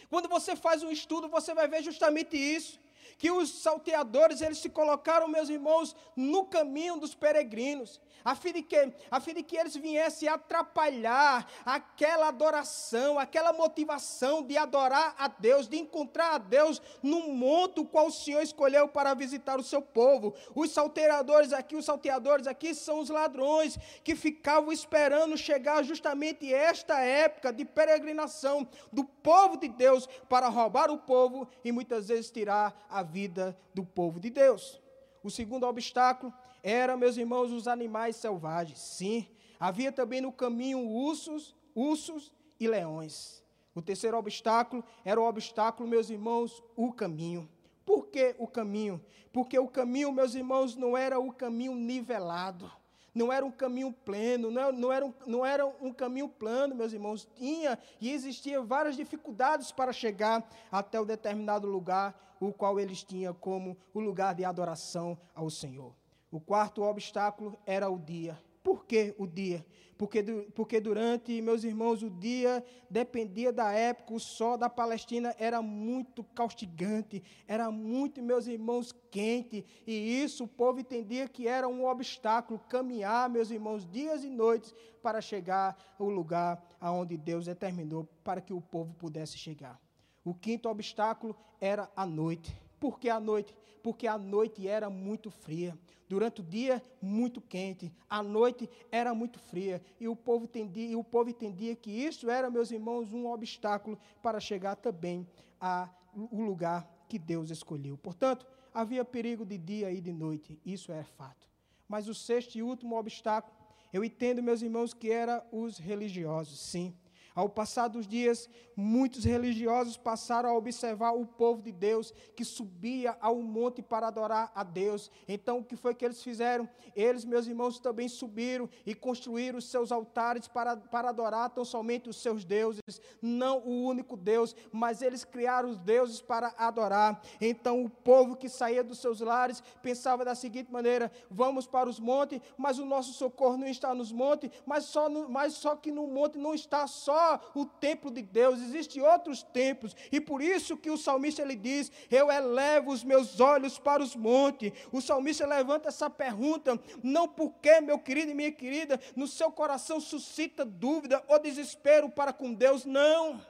Quando 0.09 0.27
você 0.27 0.55
faz 0.55 0.81
um 0.81 0.91
estudo, 0.91 1.29
você 1.29 1.53
vai 1.53 1.67
ver 1.67 1.83
justamente 1.83 2.35
isso 2.35 2.79
que 3.19 3.29
os 3.29 3.49
salteadores 3.61 4.41
eles 4.41 4.59
se 4.59 4.69
colocaram, 4.69 5.27
meus 5.27 5.49
irmãos, 5.49 5.93
no 6.15 6.45
caminho 6.45 6.97
dos 6.97 7.13
peregrinos 7.13 7.99
a 8.23 8.35
fim 8.35 8.53
de 8.53 8.61
que, 8.61 8.93
a 9.09 9.19
fim 9.19 9.33
de 9.33 9.43
que 9.43 9.57
eles 9.57 9.75
viessem 9.75 10.27
atrapalhar 10.27 11.47
aquela 11.65 12.27
adoração, 12.27 13.17
aquela 13.17 13.53
motivação 13.53 14.43
de 14.43 14.57
adorar 14.57 15.15
a 15.17 15.27
Deus, 15.27 15.67
de 15.67 15.77
encontrar 15.77 16.35
a 16.35 16.37
Deus 16.37 16.81
no 17.01 17.29
monte 17.33 17.83
qual 17.85 18.07
o 18.07 18.11
Senhor 18.11 18.41
escolheu 18.41 18.87
para 18.87 19.13
visitar 19.13 19.59
o 19.59 19.63
seu 19.63 19.81
povo. 19.81 20.33
Os 20.53 20.71
salteadores 20.71 21.53
aqui, 21.53 21.75
os 21.75 21.85
salteadores 21.85 22.47
aqui 22.47 22.73
são 22.73 22.99
os 22.99 23.09
ladrões 23.09 23.77
que 24.03 24.15
ficavam 24.15 24.71
esperando 24.71 25.37
chegar 25.37 25.83
justamente 25.83 26.53
esta 26.53 26.99
época 26.99 27.53
de 27.53 27.63
peregrinação 27.63 28.67
do 28.91 29.03
povo 29.03 29.57
de 29.57 29.67
Deus 29.67 30.07
para 30.27 30.49
roubar 30.49 30.91
o 30.91 30.97
povo 30.97 31.47
e 31.63 31.71
muitas 31.71 32.07
vezes 32.07 32.31
tirar 32.31 32.85
a 32.89 33.01
vida 33.09 33.57
do 33.73 33.83
povo 33.83 34.19
de 34.19 34.29
Deus. 34.29 34.81
O 35.23 35.29
segundo 35.29 35.65
obstáculo 35.65 36.33
eram, 36.63 36.97
meus 36.97 37.17
irmãos, 37.17 37.51
os 37.51 37.67
animais 37.67 38.15
selvagens. 38.15 38.79
Sim, 38.79 39.27
havia 39.59 39.91
também 39.91 40.21
no 40.21 40.31
caminho 40.31 40.79
ursos, 40.87 41.55
ursos 41.75 42.31
e 42.59 42.67
leões. 42.67 43.43
O 43.73 43.81
terceiro 43.81 44.17
obstáculo 44.17 44.83
era 45.03 45.19
o 45.19 45.27
obstáculo, 45.27 45.89
meus 45.89 46.09
irmãos, 46.09 46.63
o 46.75 46.91
caminho. 46.91 47.49
Por 47.85 48.07
que 48.07 48.35
o 48.37 48.47
caminho? 48.47 49.03
Porque 49.33 49.57
o 49.57 49.67
caminho, 49.67 50.11
meus 50.11 50.35
irmãos, 50.35 50.75
não 50.75 50.97
era 50.97 51.19
o 51.19 51.31
caminho 51.31 51.75
nivelado, 51.75 52.71
não 53.13 53.31
era 53.31 53.45
um 53.45 53.51
caminho 53.51 53.91
pleno, 53.91 54.51
não, 54.51 54.71
não, 54.71 54.91
era, 54.91 55.05
um, 55.05 55.13
não 55.25 55.45
era 55.45 55.65
um 55.65 55.91
caminho 55.91 56.29
plano, 56.29 56.75
meus 56.75 56.93
irmãos. 56.93 57.27
Tinha 57.35 57.77
e 57.99 58.11
existia 58.11 58.61
várias 58.61 58.95
dificuldades 58.95 59.71
para 59.71 59.93
chegar 59.93 60.47
até 60.71 60.99
o 60.99 61.05
determinado 61.05 61.67
lugar, 61.67 62.37
o 62.39 62.53
qual 62.53 62.79
eles 62.79 63.03
tinham 63.03 63.33
como 63.33 63.77
o 63.93 63.99
lugar 63.99 64.33
de 64.35 64.45
adoração 64.45 65.17
ao 65.35 65.49
Senhor. 65.49 65.93
O 66.31 66.39
quarto 66.39 66.83
obstáculo 66.83 67.57
era 67.65 67.89
o 67.89 67.97
dia. 67.97 68.37
Por 68.69 68.85
que 68.85 69.15
o 69.17 69.25
dia? 69.25 69.65
Porque, 69.97 70.21
porque 70.53 70.79
durante, 70.79 71.41
meus 71.41 71.63
irmãos, 71.63 72.03
o 72.03 72.09
dia 72.11 72.63
dependia 72.87 73.51
da 73.51 73.71
época, 73.71 74.13
o 74.13 74.19
sol 74.19 74.59
da 74.59 74.69
Palestina 74.69 75.35
era 75.39 75.59
muito 75.59 76.23
caustigante, 76.23 77.23
era 77.47 77.71
muito, 77.71 78.21
meus 78.21 78.45
irmãos, 78.45 78.93
quente, 79.09 79.65
e 79.87 80.21
isso 80.21 80.43
o 80.43 80.47
povo 80.47 80.79
entendia 80.79 81.27
que 81.27 81.47
era 81.47 81.67
um 81.67 81.83
obstáculo 81.83 82.59
caminhar, 82.69 83.27
meus 83.27 83.49
irmãos, 83.49 83.89
dias 83.89 84.23
e 84.23 84.29
noites 84.29 84.71
para 85.01 85.19
chegar 85.19 85.75
ao 85.97 86.07
lugar 86.07 86.63
aonde 86.79 87.17
Deus 87.17 87.47
determinou 87.47 88.07
para 88.23 88.39
que 88.39 88.53
o 88.53 88.61
povo 88.61 88.93
pudesse 88.93 89.35
chegar. 89.35 89.81
O 90.23 90.35
quinto 90.35 90.69
obstáculo 90.69 91.35
era 91.59 91.89
a 91.95 92.05
noite. 92.05 92.55
Por 92.79 92.99
que 92.99 93.09
a 93.09 93.19
noite? 93.19 93.55
Porque 93.83 94.07
a 94.07 94.17
noite 94.17 94.67
era 94.67 94.89
muito 94.89 95.29
fria. 95.29 95.77
Durante 96.07 96.41
o 96.41 96.43
dia, 96.43 96.81
muito 97.01 97.39
quente. 97.39 97.93
A 98.09 98.23
noite 98.23 98.69
era 98.91 99.13
muito 99.13 99.37
fria. 99.39 99.81
E 99.99 100.07
o 100.07 100.15
povo 100.15 100.45
entendia, 100.45 100.97
o 100.97 101.03
povo 101.03 101.29
entendia 101.29 101.75
que 101.75 101.91
isso 101.91 102.29
era, 102.29 102.49
meus 102.49 102.71
irmãos, 102.71 103.13
um 103.13 103.27
obstáculo 103.27 103.97
para 104.21 104.39
chegar 104.39 104.75
também 104.75 105.27
ao 105.59 105.89
lugar 106.31 106.89
que 107.07 107.19
Deus 107.19 107.49
escolheu. 107.51 107.97
Portanto, 107.97 108.45
havia 108.73 109.05
perigo 109.05 109.45
de 109.45 109.57
dia 109.57 109.91
e 109.91 110.01
de 110.01 110.11
noite. 110.11 110.59
Isso 110.65 110.91
é 110.91 111.03
fato. 111.03 111.47
Mas 111.87 112.07
o 112.07 112.13
sexto 112.13 112.55
e 112.55 112.63
último 112.63 112.97
obstáculo, 112.97 113.55
eu 113.91 114.03
entendo, 114.03 114.43
meus 114.43 114.61
irmãos, 114.61 114.93
que 114.93 115.11
era 115.11 115.45
os 115.51 115.77
religiosos. 115.77 116.59
Sim. 116.59 116.95
Ao 117.39 117.47
passar 117.47 117.87
dos 117.87 118.05
dias, 118.05 118.49
muitos 118.75 119.23
religiosos 119.23 119.95
passaram 119.95 120.49
a 120.49 120.57
observar 120.57 121.11
o 121.11 121.25
povo 121.25 121.61
de 121.61 121.71
Deus 121.71 122.13
que 122.35 122.43
subia 122.43 123.17
ao 123.21 123.37
monte 123.37 123.81
para 123.81 124.07
adorar 124.07 124.51
a 124.53 124.61
Deus. 124.61 125.09
Então, 125.25 125.59
o 125.59 125.63
que 125.63 125.77
foi 125.77 125.95
que 125.95 126.03
eles 126.03 126.21
fizeram? 126.21 126.67
Eles, 126.93 127.23
meus 127.23 127.47
irmãos, 127.47 127.79
também 127.79 128.09
subiram 128.09 128.69
e 128.85 128.93
construíram 128.93 129.57
os 129.57 129.69
seus 129.69 129.89
altares 129.89 130.49
para, 130.49 130.75
para 130.75 131.11
adorar 131.11 131.49
tão 131.49 131.63
somente 131.63 132.09
os 132.09 132.21
seus 132.21 132.43
deuses, 132.43 132.81
não 133.21 133.59
o 133.59 133.85
único 133.85 134.17
Deus, 134.17 134.53
mas 134.69 135.01
eles 135.01 135.23
criaram 135.23 135.69
os 135.69 135.77
deuses 135.77 136.21
para 136.21 136.53
adorar. 136.57 137.21
Então, 137.39 137.85
o 137.85 137.89
povo 137.89 138.35
que 138.35 138.49
saía 138.49 138.83
dos 138.83 138.99
seus 138.99 139.21
lares 139.21 139.63
pensava 139.81 140.25
da 140.25 140.35
seguinte 140.35 140.69
maneira: 140.69 141.09
vamos 141.31 141.65
para 141.65 141.87
os 141.87 142.01
montes, 142.01 142.41
mas 142.57 142.79
o 142.79 142.85
nosso 142.85 143.13
socorro 143.13 143.55
não 143.55 143.67
está 143.67 143.95
nos 143.95 144.11
montes, 144.11 144.51
mas 144.65 144.83
só, 144.83 145.07
no, 145.07 145.29
mas 145.29 145.53
só 145.53 145.73
que 145.73 145.89
no 145.89 146.05
monte 146.05 146.37
não 146.37 146.53
está 146.53 146.85
só 146.85 147.28
o 147.53 147.65
templo 147.65 148.09
de 148.09 148.21
Deus, 148.21 148.59
existem 148.61 149.01
outros 149.01 149.43
templos, 149.43 149.95
e 150.11 150.21
por 150.21 150.41
isso 150.41 150.77
que 150.77 150.89
o 150.89 150.97
salmista 150.97 151.41
ele 151.41 151.55
diz: 151.55 151.91
Eu 152.09 152.31
elevo 152.31 152.91
os 152.91 153.03
meus 153.03 153.39
olhos 153.39 153.77
para 153.77 154.01
os 154.01 154.15
montes. 154.15 154.71
O 154.91 155.01
salmista 155.01 155.45
levanta 155.45 155.89
essa 155.89 156.09
pergunta, 156.09 156.79
não 157.03 157.27
porque, 157.27 157.81
meu 157.81 157.99
querido 157.99 158.31
e 158.31 158.35
minha 158.35 158.51
querida, 158.51 158.99
no 159.15 159.27
seu 159.27 159.51
coração 159.51 159.99
suscita 159.99 160.63
dúvida 160.63 161.23
ou 161.27 161.39
desespero 161.39 162.09
para 162.09 162.31
com 162.31 162.53
Deus, 162.53 162.85
não. 162.85 163.41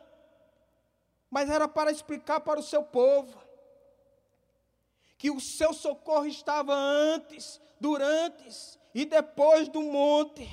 Mas 1.30 1.50
era 1.50 1.68
para 1.68 1.92
explicar 1.92 2.40
para 2.40 2.60
o 2.60 2.64
seu 2.64 2.84
povo 2.84 3.38
que 5.18 5.30
o 5.30 5.40
seu 5.40 5.74
socorro 5.74 6.26
estava 6.26 6.74
antes, 6.74 7.62
durante 7.80 8.80
e 8.94 9.06
depois 9.06 9.68
do 9.68 9.82
monte. 9.82 10.50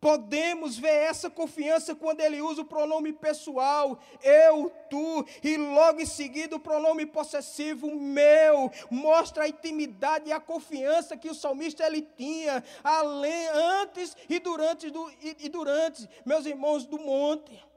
Podemos 0.00 0.78
ver 0.78 0.88
essa 0.88 1.28
confiança 1.28 1.94
quando 1.94 2.20
ele 2.20 2.40
usa 2.40 2.62
o 2.62 2.64
pronome 2.64 3.12
pessoal, 3.12 3.98
eu, 4.22 4.72
tu, 4.88 5.26
e 5.42 5.56
logo 5.56 6.00
em 6.00 6.06
seguida 6.06 6.54
o 6.54 6.60
pronome 6.60 7.04
possessivo, 7.04 7.92
meu. 7.94 8.70
Mostra 8.90 9.44
a 9.44 9.48
intimidade 9.48 10.28
e 10.28 10.32
a 10.32 10.38
confiança 10.38 11.16
que 11.16 11.28
o 11.28 11.34
salmista 11.34 11.84
ele 11.84 12.02
tinha, 12.16 12.62
além, 12.84 13.48
antes 13.80 14.16
e 14.28 14.38
durante, 14.38 14.88
do, 14.88 15.10
e, 15.20 15.36
e 15.40 15.48
durante, 15.48 16.08
meus 16.24 16.46
irmãos, 16.46 16.86
do 16.86 16.98
monte. 16.98 17.68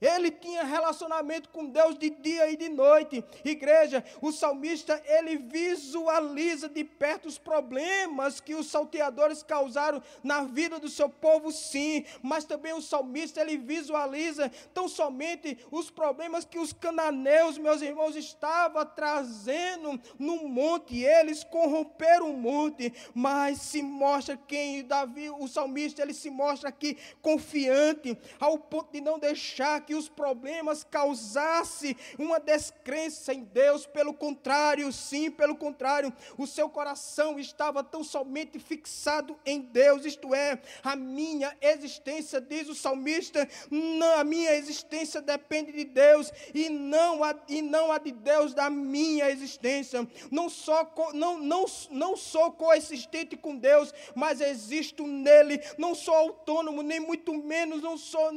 Ele 0.00 0.30
tinha 0.30 0.62
relacionamento 0.62 1.48
com 1.48 1.66
Deus 1.66 1.98
de 1.98 2.10
dia 2.10 2.48
e 2.50 2.56
de 2.56 2.68
noite. 2.68 3.24
Igreja, 3.44 4.04
o 4.22 4.30
salmista, 4.30 5.02
ele 5.04 5.38
visualiza 5.38 6.68
de 6.68 6.84
perto 6.84 7.26
os 7.26 7.36
problemas 7.36 8.38
que 8.40 8.54
os 8.54 8.68
salteadores 8.68 9.42
causaram 9.42 10.00
na 10.22 10.44
vida 10.44 10.78
do 10.78 10.88
seu 10.88 11.08
povo, 11.08 11.50
sim. 11.50 12.04
Mas 12.22 12.44
também 12.44 12.72
o 12.72 12.80
salmista, 12.80 13.40
ele 13.40 13.56
visualiza 13.56 14.50
tão 14.72 14.88
somente 14.88 15.58
os 15.70 15.90
problemas 15.90 16.44
que 16.44 16.58
os 16.58 16.72
cananeus, 16.72 17.58
meus 17.58 17.82
irmãos, 17.82 18.14
estavam 18.14 18.86
trazendo 18.86 20.00
no 20.16 20.48
monte. 20.48 21.02
Eles 21.02 21.42
corromperam 21.42 22.30
o 22.30 22.36
monte. 22.36 22.92
Mas 23.12 23.58
se 23.62 23.82
mostra 23.82 24.36
quem, 24.36 24.84
Davi, 24.84 25.28
o 25.30 25.48
salmista, 25.48 26.02
ele 26.02 26.14
se 26.14 26.30
mostra 26.30 26.68
aqui 26.68 26.96
confiante, 27.20 28.16
ao 28.38 28.58
ponto 28.58 28.92
de 28.92 29.00
não 29.00 29.18
deixar 29.18 29.87
que 29.88 29.94
os 29.94 30.06
problemas 30.06 30.84
causasse 30.84 31.96
uma 32.18 32.38
descrença 32.38 33.32
em 33.32 33.42
Deus, 33.42 33.86
pelo 33.86 34.12
contrário, 34.12 34.92
sim, 34.92 35.30
pelo 35.30 35.56
contrário, 35.56 36.12
o 36.36 36.46
seu 36.46 36.68
coração 36.68 37.38
estava 37.38 37.82
tão 37.82 38.04
somente 38.04 38.58
fixado 38.58 39.40
em 39.46 39.62
Deus, 39.62 40.04
isto 40.04 40.34
é, 40.34 40.60
a 40.84 40.94
minha 40.94 41.56
existência, 41.62 42.38
diz 42.38 42.68
o 42.68 42.74
salmista, 42.74 43.48
não, 43.70 44.18
a 44.18 44.24
minha 44.24 44.54
existência 44.56 45.22
depende 45.22 45.72
de 45.72 45.84
Deus 45.84 46.30
e 46.52 46.68
não 46.68 47.24
a, 47.24 47.34
e 47.48 47.62
não 47.62 47.90
a 47.90 47.96
de 47.96 48.12
Deus 48.12 48.52
da 48.52 48.68
minha 48.68 49.30
existência. 49.30 50.06
Não, 50.30 50.50
só, 50.50 50.92
não, 51.14 51.38
não, 51.38 51.64
não 51.90 52.14
sou 52.14 52.52
coexistente 52.52 53.38
com 53.38 53.56
Deus, 53.56 53.94
mas 54.14 54.42
existo 54.42 55.06
nele. 55.06 55.58
Não 55.78 55.94
sou 55.94 56.14
autônomo, 56.14 56.82
nem 56.82 57.00
muito 57.00 57.32
menos 57.32 57.80
não 57.80 57.96
sou, 57.96 58.30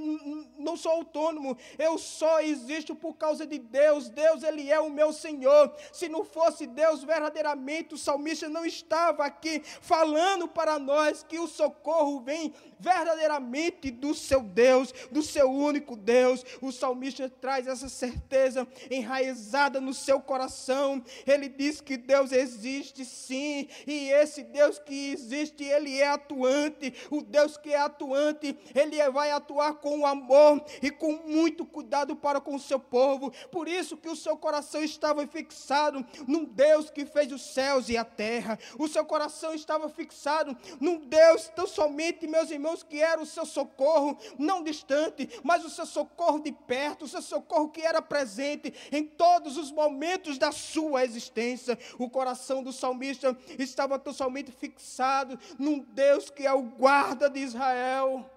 não 0.57 0.77
sou 0.77 0.93
autônomo 0.93 1.40
eu 1.77 1.97
só 1.97 2.41
existo 2.41 2.95
por 2.95 3.15
causa 3.15 3.45
de 3.45 3.57
Deus. 3.57 4.09
Deus, 4.09 4.43
Ele 4.43 4.69
é 4.69 4.79
o 4.79 4.89
meu 4.89 5.11
Senhor. 5.11 5.73
Se 5.91 6.07
não 6.07 6.23
fosse 6.23 6.67
Deus, 6.67 7.03
verdadeiramente 7.03 7.93
o 7.93 7.97
salmista 7.97 8.49
não 8.49 8.65
estava 8.65 9.25
aqui 9.25 9.61
falando 9.81 10.47
para 10.47 10.77
nós 10.79 11.23
que 11.23 11.39
o 11.39 11.47
socorro 11.47 12.19
vem 12.21 12.53
verdadeiramente 12.79 13.91
do 13.91 14.13
seu 14.13 14.41
Deus, 14.41 14.91
do 15.11 15.21
seu 15.21 15.49
único 15.49 15.95
Deus. 15.95 16.43
O 16.61 16.71
salmista 16.71 17.29
traz 17.29 17.67
essa 17.67 17.87
certeza 17.87 18.67
enraizada 18.89 19.79
no 19.79 19.93
seu 19.93 20.19
coração. 20.19 21.03
Ele 21.25 21.47
diz 21.47 21.79
que 21.79 21.97
Deus 21.97 22.31
existe 22.31 23.05
sim, 23.05 23.67
e 23.85 24.09
esse 24.09 24.43
Deus 24.43 24.79
que 24.79 25.11
existe, 25.11 25.63
ele 25.63 25.99
é 25.99 26.07
atuante. 26.07 26.93
O 27.09 27.21
Deus 27.21 27.57
que 27.57 27.73
é 27.73 27.79
atuante, 27.79 28.57
ele 28.73 29.01
vai 29.11 29.31
atuar 29.31 29.75
com 29.75 30.05
amor 30.05 30.63
e 30.81 30.89
com 30.89 31.19
muito 31.31 31.65
cuidado 31.65 32.15
para 32.15 32.41
com 32.41 32.55
o 32.55 32.59
seu 32.59 32.79
povo. 32.79 33.31
Por 33.51 33.67
isso 33.67 33.95
que 33.95 34.09
o 34.09 34.15
seu 34.15 34.35
coração 34.35 34.83
estava 34.83 35.25
fixado 35.25 36.05
num 36.27 36.43
Deus 36.43 36.89
que 36.89 37.05
fez 37.05 37.31
os 37.31 37.41
céus 37.41 37.87
e 37.89 37.97
a 37.97 38.03
terra. 38.03 38.59
O 38.77 38.87
seu 38.87 39.05
coração 39.05 39.53
estava 39.53 39.87
fixado 39.89 40.55
num 40.79 40.97
Deus 40.97 41.49
tão 41.55 41.65
somente, 41.65 42.27
meus 42.27 42.51
irmãos, 42.51 42.83
que 42.83 43.01
era 43.01 43.21
o 43.21 43.25
seu 43.25 43.45
socorro, 43.45 44.17
não 44.37 44.63
distante, 44.63 45.29
mas 45.43 45.63
o 45.63 45.69
seu 45.69 45.85
socorro 45.85 46.39
de 46.39 46.51
perto, 46.51 47.05
o 47.05 47.07
seu 47.07 47.21
socorro 47.21 47.69
que 47.69 47.81
era 47.81 48.01
presente 48.01 48.73
em 48.91 49.03
todos 49.03 49.57
os 49.57 49.71
momentos 49.71 50.37
da 50.37 50.51
sua 50.51 51.03
existência. 51.03 51.77
O 51.97 52.09
coração 52.09 52.61
do 52.61 52.73
salmista 52.73 53.37
estava 53.57 53.97
totalmente 53.97 54.51
fixado 54.51 55.39
num 55.57 55.79
Deus 55.79 56.29
que 56.29 56.45
é 56.45 56.53
o 56.53 56.63
guarda 56.63 57.29
de 57.29 57.39
Israel, 57.39 58.29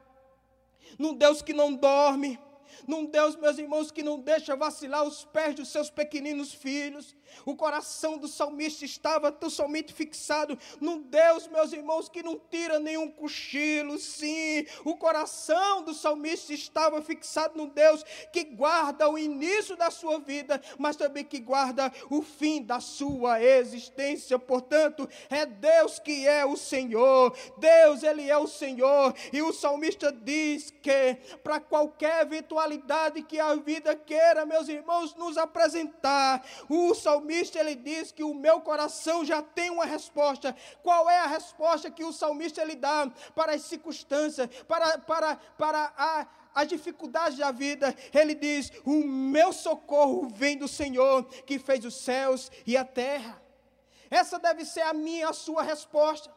num 0.98 1.14
Deus 1.14 1.42
que 1.42 1.52
não 1.52 1.72
dorme, 1.72 2.38
num 2.86 3.04
Deus, 3.04 3.36
meus 3.36 3.58
irmãos, 3.58 3.90
que 3.90 4.02
não 4.02 4.18
deixa 4.18 4.56
vacilar 4.56 5.04
os 5.04 5.24
pés 5.24 5.54
dos 5.54 5.68
seus 5.68 5.90
pequeninos 5.90 6.52
filhos, 6.52 7.14
o 7.44 7.56
coração 7.56 8.16
do 8.18 8.28
salmista 8.28 8.84
estava 8.84 9.32
tão 9.32 9.50
somente 9.50 9.92
fixado 9.92 10.58
num 10.80 11.00
Deus, 11.00 11.48
meus 11.48 11.72
irmãos, 11.72 12.08
que 12.08 12.22
não 12.22 12.38
tira 12.50 12.78
nenhum 12.78 13.10
cochilo. 13.10 13.98
Sim, 13.98 14.66
o 14.84 14.96
coração 14.96 15.82
do 15.82 15.94
salmista 15.94 16.52
estava 16.52 17.00
fixado 17.02 17.56
num 17.56 17.68
Deus 17.68 18.04
que 18.32 18.44
guarda 18.44 19.08
o 19.08 19.18
início 19.18 19.76
da 19.76 19.90
sua 19.90 20.18
vida, 20.18 20.60
mas 20.78 20.96
também 20.96 21.24
que 21.24 21.40
guarda 21.40 21.92
o 22.10 22.22
fim 22.22 22.62
da 22.62 22.80
sua 22.80 23.42
existência. 23.42 24.38
Portanto, 24.38 25.08
é 25.28 25.44
Deus 25.46 25.98
que 25.98 26.26
é 26.26 26.44
o 26.44 26.56
Senhor. 26.56 27.36
Deus, 27.58 28.02
ele 28.02 28.28
é 28.28 28.36
o 28.36 28.46
Senhor. 28.46 29.14
E 29.32 29.42
o 29.42 29.52
salmista 29.52 30.12
diz 30.12 30.70
que 30.82 31.16
para 31.42 31.60
qualquer 31.60 32.26
eventualidade 32.64 33.22
que 33.22 33.38
a 33.38 33.54
vida 33.54 33.94
queira, 33.94 34.46
meus 34.46 34.68
irmãos, 34.68 35.14
nos 35.14 35.36
apresentar, 35.36 36.44
o 36.68 36.94
salmista 36.94 37.24
salmista 37.24 37.58
ele 37.58 37.74
diz 37.74 38.10
que 38.10 38.22
o 38.22 38.34
meu 38.34 38.60
coração 38.60 39.24
já 39.24 39.42
tem 39.42 39.70
uma 39.70 39.84
resposta. 39.84 40.54
Qual 40.82 41.08
é 41.08 41.18
a 41.18 41.26
resposta 41.26 41.90
que 41.90 42.04
o 42.04 42.12
salmista 42.12 42.60
ele 42.62 42.74
dá 42.74 43.10
para 43.34 43.54
as 43.54 43.62
circunstâncias, 43.62 44.48
para, 44.66 44.98
para, 44.98 45.36
para 45.58 45.92
a 45.96 46.26
as 46.54 46.68
dificuldades 46.68 47.36
da 47.36 47.50
vida, 47.50 47.92
ele 48.12 48.32
diz: 48.32 48.70
O 48.84 49.04
meu 49.04 49.52
socorro 49.52 50.28
vem 50.28 50.56
do 50.56 50.68
Senhor 50.68 51.24
que 51.44 51.58
fez 51.58 51.84
os 51.84 51.96
céus 51.96 52.48
e 52.64 52.76
a 52.76 52.84
terra. 52.84 53.42
Essa 54.08 54.38
deve 54.38 54.64
ser 54.64 54.82
a 54.82 54.94
minha, 54.94 55.30
a 55.30 55.32
sua 55.32 55.64
resposta. 55.64 56.32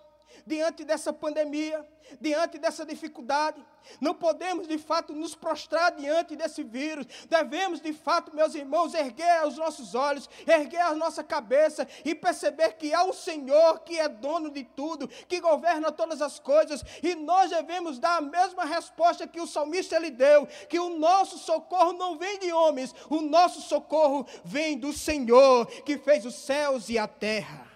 Diante 0.48 0.86
dessa 0.86 1.12
pandemia, 1.12 1.86
diante 2.22 2.58
dessa 2.58 2.86
dificuldade. 2.86 3.64
Não 4.00 4.14
podemos, 4.14 4.68
de 4.68 4.78
fato, 4.78 5.14
nos 5.14 5.36
prostrar 5.36 5.92
diante 5.92 6.36
desse 6.36 6.64
vírus. 6.64 7.06
Devemos, 7.30 7.82
de 7.82 7.94
fato, 7.94 8.36
meus 8.36 8.56
irmãos, 8.56 8.94
erguer 8.94 9.46
os 9.46 9.58
nossos 9.58 9.94
olhos, 9.94 10.30
erguer 10.46 10.82
a 10.82 10.96
nossa 10.96 11.24
cabeça 11.24 11.88
e 12.04 12.16
perceber 12.16 12.74
que 12.74 12.94
há 12.94 13.04
um 13.04 13.14
Senhor 13.14 13.80
que 13.82 14.00
é 14.00 14.08
dono 14.08 14.50
de 14.50 14.64
tudo, 14.64 15.08
que 15.08 15.40
governa 15.40 15.92
todas 15.92 16.22
as 16.22 16.40
coisas. 16.40 16.84
E 17.04 17.14
nós 17.16 17.50
devemos 17.50 18.00
dar 18.00 18.18
a 18.18 18.22
mesma 18.22 18.66
resposta 18.66 19.28
que 19.28 19.42
o 19.42 19.48
salmista 19.48 20.00
lhe 20.00 20.12
deu: 20.12 20.48
que 20.70 20.80
o 20.80 20.98
nosso 20.98 21.38
socorro 21.38 21.94
não 21.94 22.18
vem 22.18 22.40
de 22.40 22.52
homens, 22.52 22.96
o 23.10 23.22
nosso 23.22 23.62
socorro 23.62 24.26
vem 24.44 24.78
do 24.78 24.94
Senhor, 24.94 25.66
que 25.84 25.98
fez 25.98 26.26
os 26.26 26.36
céus 26.36 26.90
e 26.90 26.98
a 26.98 27.08
terra. 27.08 27.68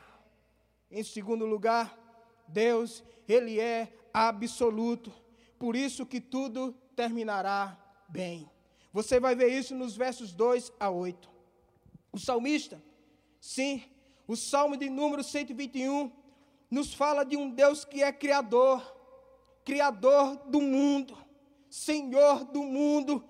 Em 0.90 1.04
segundo 1.04 1.46
lugar, 1.46 2.01
Deus, 2.52 3.04
Ele 3.28 3.60
é 3.60 3.92
absoluto. 4.14 5.12
Por 5.58 5.76
isso 5.76 6.06
que 6.06 6.20
tudo 6.20 6.74
terminará 6.96 7.78
bem. 8.10 8.50
Você 8.94 9.20
vai 9.20 9.36
ver 9.36 9.48
isso 9.50 9.74
nos 9.74 9.96
versos 9.96 10.34
2 10.34 10.72
a 10.80 10.90
8. 10.90 11.30
O 12.12 12.20
salmista, 12.20 12.82
sim, 13.40 13.84
o 14.28 14.36
salmo 14.36 14.76
de 14.76 14.90
número 14.90 15.24
121, 15.24 16.12
nos 16.70 16.94
fala 16.94 17.24
de 17.24 17.38
um 17.38 17.50
Deus 17.50 17.86
que 17.86 18.04
é 18.04 18.12
criador, 18.12 18.82
criador 19.64 20.36
do 20.48 20.62
mundo, 20.62 21.18
Senhor 21.70 22.44
do 22.46 22.64
mundo, 22.64 23.24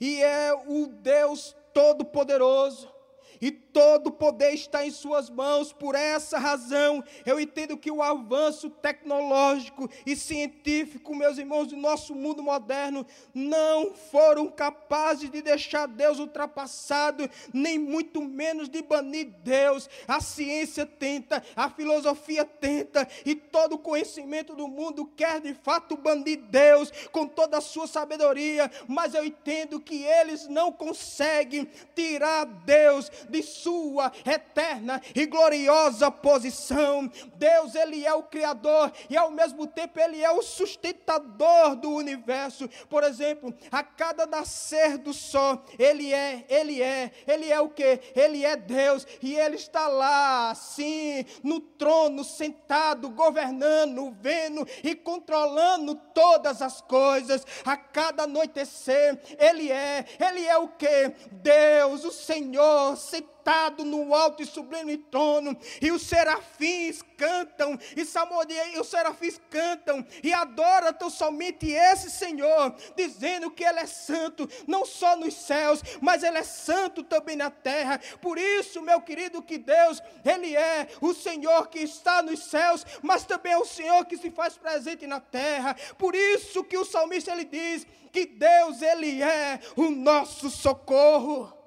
e 0.00 0.22
é 0.22 0.52
o 0.54 0.86
Deus 0.86 1.56
todo-poderoso 1.74 2.99
e 3.40 3.50
todo 3.50 4.10
poder 4.10 4.52
está 4.52 4.84
em 4.86 4.90
Suas 4.90 5.30
mãos. 5.30 5.72
Por 5.72 5.94
essa 5.94 6.38
razão, 6.38 7.02
eu 7.24 7.40
entendo 7.40 7.76
que 7.76 7.90
o 7.90 8.02
avanço 8.02 8.68
tecnológico 8.68 9.88
e 10.04 10.14
científico, 10.14 11.14
meus 11.14 11.38
irmãos, 11.38 11.68
do 11.68 11.76
nosso 11.76 12.14
mundo 12.14 12.42
moderno, 12.42 13.06
não 13.32 13.94
foram 13.94 14.48
capazes 14.48 15.30
de 15.30 15.40
deixar 15.40 15.86
Deus 15.86 16.18
ultrapassado, 16.18 17.28
nem 17.52 17.78
muito 17.78 18.20
menos 18.22 18.68
de 18.68 18.82
banir 18.82 19.28
Deus. 19.42 19.88
A 20.06 20.20
ciência 20.20 20.84
tenta, 20.84 21.42
a 21.56 21.70
filosofia 21.70 22.44
tenta, 22.44 23.08
e 23.24 23.34
todo 23.34 23.74
o 23.74 23.78
conhecimento 23.78 24.54
do 24.54 24.68
mundo 24.68 25.06
quer 25.16 25.40
de 25.40 25.54
fato 25.54 25.96
banir 25.96 26.38
Deus 26.50 26.90
com 27.12 27.26
toda 27.26 27.58
a 27.58 27.60
sua 27.60 27.86
sabedoria, 27.86 28.70
mas 28.86 29.14
eu 29.14 29.24
entendo 29.24 29.80
que 29.80 30.02
eles 30.02 30.48
não 30.48 30.72
conseguem 30.72 31.68
tirar 31.94 32.44
Deus 32.44 33.10
de 33.30 33.42
sua 33.42 34.12
eterna 34.26 35.00
e 35.14 35.26
gloriosa 35.26 36.10
posição. 36.10 37.10
Deus, 37.36 37.74
Ele 37.74 38.04
é 38.04 38.12
o 38.12 38.24
Criador 38.24 38.92
e 39.08 39.16
ao 39.16 39.30
mesmo 39.30 39.66
tempo 39.66 39.98
Ele 39.98 40.22
é 40.22 40.30
o 40.30 40.42
sustentador 40.42 41.76
do 41.76 41.90
universo. 41.90 42.68
Por 42.88 43.04
exemplo, 43.04 43.54
a 43.70 43.82
cada 43.82 44.26
nascer 44.26 44.98
do 44.98 45.12
sol, 45.12 45.64
Ele 45.78 46.12
é, 46.12 46.44
Ele 46.48 46.82
é, 46.82 47.10
Ele 47.26 47.50
é 47.50 47.60
o 47.60 47.68
que? 47.68 48.00
Ele 48.14 48.44
é 48.44 48.56
Deus 48.56 49.06
e 49.22 49.36
Ele 49.36 49.56
está 49.56 49.88
lá, 49.88 50.54
sim, 50.54 51.24
no 51.42 51.60
trono, 51.60 52.24
sentado, 52.24 53.08
governando, 53.10 54.14
vendo 54.20 54.66
e 54.82 54.94
controlando 54.94 55.94
todas 56.14 56.60
as 56.60 56.80
coisas. 56.80 57.46
A 57.64 57.76
cada 57.76 58.24
anoitecer, 58.24 59.18
Ele 59.38 59.70
é, 59.70 60.04
Ele 60.18 60.46
é 60.46 60.56
o 60.56 60.68
que? 60.68 61.12
Deus, 61.32 62.04
o 62.04 62.10
Senhor, 62.10 62.96
sentado 63.20 63.84
no 63.84 64.14
alto 64.14 64.42
e 64.42 64.46
sublime 64.46 64.96
trono, 64.96 65.56
e 65.80 65.90
os 65.90 66.02
serafins 66.02 67.02
cantam, 67.16 67.78
e 67.96 68.04
salmodiam, 68.04 68.68
e 68.68 68.78
os 68.78 68.88
serafins 68.88 69.40
cantam, 69.50 70.06
e 70.22 70.32
adoram 70.32 70.92
tão 70.92 71.10
somente 71.10 71.70
esse 71.70 72.10
Senhor, 72.10 72.74
dizendo 72.96 73.50
que 73.50 73.64
Ele 73.64 73.80
é 73.80 73.86
santo, 73.86 74.48
não 74.66 74.84
só 74.84 75.16
nos 75.16 75.34
céus, 75.34 75.82
mas 76.00 76.22
Ele 76.22 76.38
é 76.38 76.42
santo 76.42 77.02
também 77.02 77.36
na 77.36 77.50
terra. 77.50 78.00
Por 78.20 78.38
isso, 78.38 78.82
meu 78.82 79.00
querido, 79.00 79.42
que 79.42 79.58
Deus, 79.58 80.02
Ele 80.24 80.54
é 80.54 80.88
o 81.00 81.14
Senhor 81.14 81.68
que 81.68 81.80
está 81.80 82.22
nos 82.22 82.44
céus, 82.44 82.84
mas 83.02 83.24
também 83.24 83.52
é 83.52 83.58
o 83.58 83.64
Senhor 83.64 84.04
que 84.04 84.16
se 84.16 84.30
faz 84.30 84.56
presente 84.56 85.06
na 85.06 85.20
terra. 85.20 85.74
Por 85.98 86.14
isso 86.14 86.62
que 86.62 86.76
o 86.76 86.84
salmista 86.84 87.32
ele 87.32 87.44
diz 87.44 87.86
que 88.12 88.26
Deus, 88.26 88.82
Ele 88.82 89.22
é 89.22 89.60
o 89.76 89.90
nosso 89.90 90.50
socorro. 90.50 91.59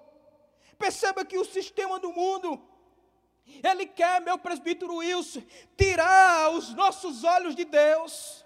Perceba 0.83 1.23
que 1.23 1.37
o 1.37 1.45
sistema 1.45 1.97
do 1.97 2.11
mundo, 2.11 2.61
ele 3.63 3.85
quer, 3.85 4.19
meu 4.19 4.37
presbítero 4.37 4.97
Wilson, 4.97 5.41
tirar 5.77 6.51
os 6.51 6.73
nossos 6.73 7.23
olhos 7.23 7.55
de 7.55 7.63
Deus. 7.63 8.43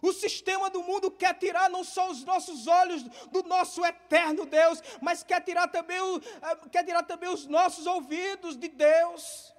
O 0.00 0.12
sistema 0.12 0.70
do 0.70 0.84
mundo 0.84 1.10
quer 1.10 1.36
tirar 1.36 1.68
não 1.68 1.82
só 1.82 2.12
os 2.12 2.22
nossos 2.22 2.68
olhos 2.68 3.02
do 3.32 3.42
nosso 3.42 3.84
eterno 3.84 4.46
Deus, 4.46 4.80
mas 5.02 5.24
quer 5.24 5.40
tirar 5.40 5.66
também, 5.66 5.98
eh, 5.98 6.68
quer 6.70 6.84
tirar 6.84 7.02
também 7.02 7.28
os 7.28 7.44
nossos 7.46 7.88
ouvidos 7.88 8.56
de 8.56 8.68
Deus. 8.68 9.52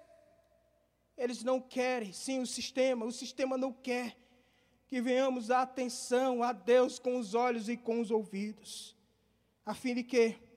Eles 1.18 1.44
não 1.44 1.60
querem, 1.60 2.14
sim, 2.14 2.40
o 2.40 2.48
sistema, 2.48 3.06
o 3.06 3.12
sistema 3.12 3.58
não 3.58 3.74
quer 3.74 4.16
que 4.88 5.02
venhamos 5.02 5.52
a 5.52 5.64
atenção 5.64 6.42
a 6.42 6.54
Deus 6.54 6.98
com 6.98 7.18
os 7.18 7.34
olhos 7.34 7.68
e 7.68 7.76
com 7.76 8.00
os 8.00 8.10
ouvidos, 8.10 8.96
a 9.66 9.74
fim 9.74 9.94
de 9.94 10.04
que 10.06 10.49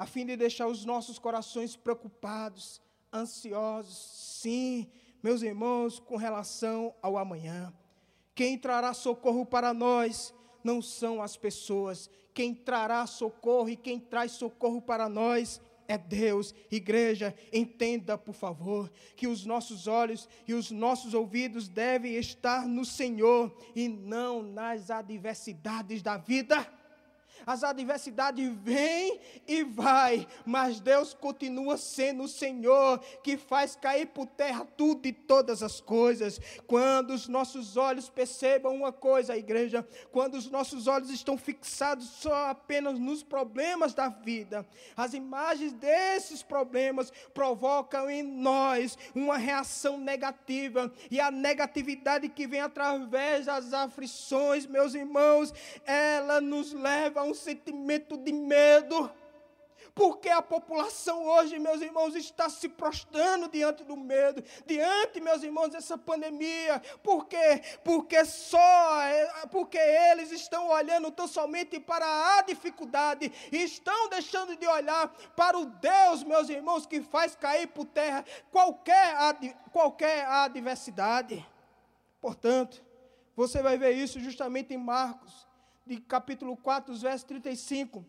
a 0.00 0.06
fim 0.06 0.24
de 0.24 0.34
deixar 0.34 0.66
os 0.66 0.82
nossos 0.82 1.18
corações 1.18 1.76
preocupados, 1.76 2.80
ansiosos, 3.12 3.98
sim, 4.40 4.86
meus 5.22 5.42
irmãos, 5.42 5.98
com 5.98 6.16
relação 6.16 6.94
ao 7.02 7.18
amanhã. 7.18 7.70
Quem 8.34 8.56
trará 8.56 8.94
socorro 8.94 9.44
para 9.44 9.74
nós 9.74 10.32
não 10.64 10.80
são 10.80 11.20
as 11.20 11.36
pessoas, 11.36 12.08
quem 12.32 12.54
trará 12.54 13.06
socorro 13.06 13.68
e 13.68 13.76
quem 13.76 14.00
traz 14.00 14.32
socorro 14.32 14.80
para 14.80 15.06
nós 15.06 15.60
é 15.86 15.98
Deus. 15.98 16.54
Igreja, 16.70 17.34
entenda, 17.52 18.16
por 18.16 18.34
favor, 18.34 18.90
que 19.14 19.26
os 19.26 19.44
nossos 19.44 19.86
olhos 19.86 20.26
e 20.48 20.54
os 20.54 20.70
nossos 20.70 21.12
ouvidos 21.12 21.68
devem 21.68 22.14
estar 22.14 22.66
no 22.66 22.86
Senhor 22.86 23.54
e 23.76 23.86
não 23.86 24.42
nas 24.42 24.90
adversidades 24.90 26.00
da 26.00 26.16
vida. 26.16 26.79
As 27.46 27.64
adversidades 27.64 28.50
vêm 28.62 29.18
e 29.46 29.62
vai, 29.64 30.26
mas 30.44 30.80
Deus 30.80 31.14
continua 31.14 31.76
sendo 31.76 32.24
o 32.24 32.28
Senhor 32.28 32.98
que 33.22 33.36
faz 33.36 33.76
cair 33.76 34.06
por 34.06 34.26
terra 34.26 34.66
tudo 34.76 35.06
e 35.06 35.12
todas 35.12 35.62
as 35.62 35.80
coisas. 35.80 36.40
Quando 36.66 37.10
os 37.10 37.28
nossos 37.28 37.76
olhos 37.76 38.08
percebam 38.08 38.74
uma 38.74 38.92
coisa, 38.92 39.36
igreja, 39.36 39.86
quando 40.10 40.34
os 40.34 40.50
nossos 40.50 40.86
olhos 40.86 41.10
estão 41.10 41.36
fixados 41.36 42.08
só 42.08 42.50
apenas 42.50 42.98
nos 42.98 43.22
problemas 43.22 43.94
da 43.94 44.08
vida, 44.08 44.66
as 44.96 45.14
imagens 45.14 45.72
desses 45.72 46.42
problemas 46.42 47.12
provocam 47.32 48.10
em 48.10 48.22
nós 48.22 48.98
uma 49.14 49.36
reação 49.36 49.98
negativa, 49.98 50.92
e 51.10 51.20
a 51.20 51.30
negatividade 51.30 52.28
que 52.28 52.46
vem 52.46 52.60
através 52.60 53.46
das 53.46 53.72
aflições, 53.72 54.66
meus 54.66 54.94
irmãos, 54.94 55.52
ela 55.84 56.40
nos 56.40 56.72
leva 56.72 57.20
a 57.20 57.24
um 57.30 57.34
sentimento 57.34 58.16
de 58.16 58.32
medo. 58.32 59.10
Porque 59.94 60.28
a 60.28 60.40
população 60.40 61.24
hoje, 61.24 61.58
meus 61.58 61.80
irmãos, 61.80 62.14
está 62.14 62.48
se 62.48 62.68
prostrando 62.68 63.48
diante 63.48 63.82
do 63.82 63.96
medo, 63.96 64.42
diante, 64.64 65.20
meus 65.20 65.42
irmãos, 65.42 65.70
dessa 65.70 65.98
pandemia. 65.98 66.80
Por 67.02 67.26
quê? 67.26 67.60
Porque 67.82 68.24
só, 68.24 69.02
é, 69.02 69.46
porque 69.50 69.78
eles 69.78 70.30
estão 70.30 70.68
olhando 70.68 71.10
tão 71.10 71.26
somente 71.26 71.80
para 71.80 72.06
a 72.38 72.42
dificuldade 72.42 73.32
e 73.50 73.56
estão 73.62 74.08
deixando 74.08 74.56
de 74.56 74.66
olhar 74.66 75.08
para 75.34 75.58
o 75.58 75.66
Deus, 75.66 76.22
meus 76.22 76.48
irmãos, 76.48 76.86
que 76.86 77.02
faz 77.02 77.34
cair 77.34 77.66
por 77.66 77.84
terra 77.86 78.24
qualquer, 78.50 79.14
qualquer 79.72 80.24
adversidade. 80.26 81.44
Portanto, 82.20 82.82
você 83.34 83.62
vai 83.62 83.76
ver 83.76 83.92
isso 83.92 84.20
justamente 84.20 84.72
em 84.72 84.78
Marcos, 84.78 85.48
de 85.90 85.96
capítulo 85.96 86.56
4, 86.56 86.94
versos 86.94 87.24
35 87.24 88.06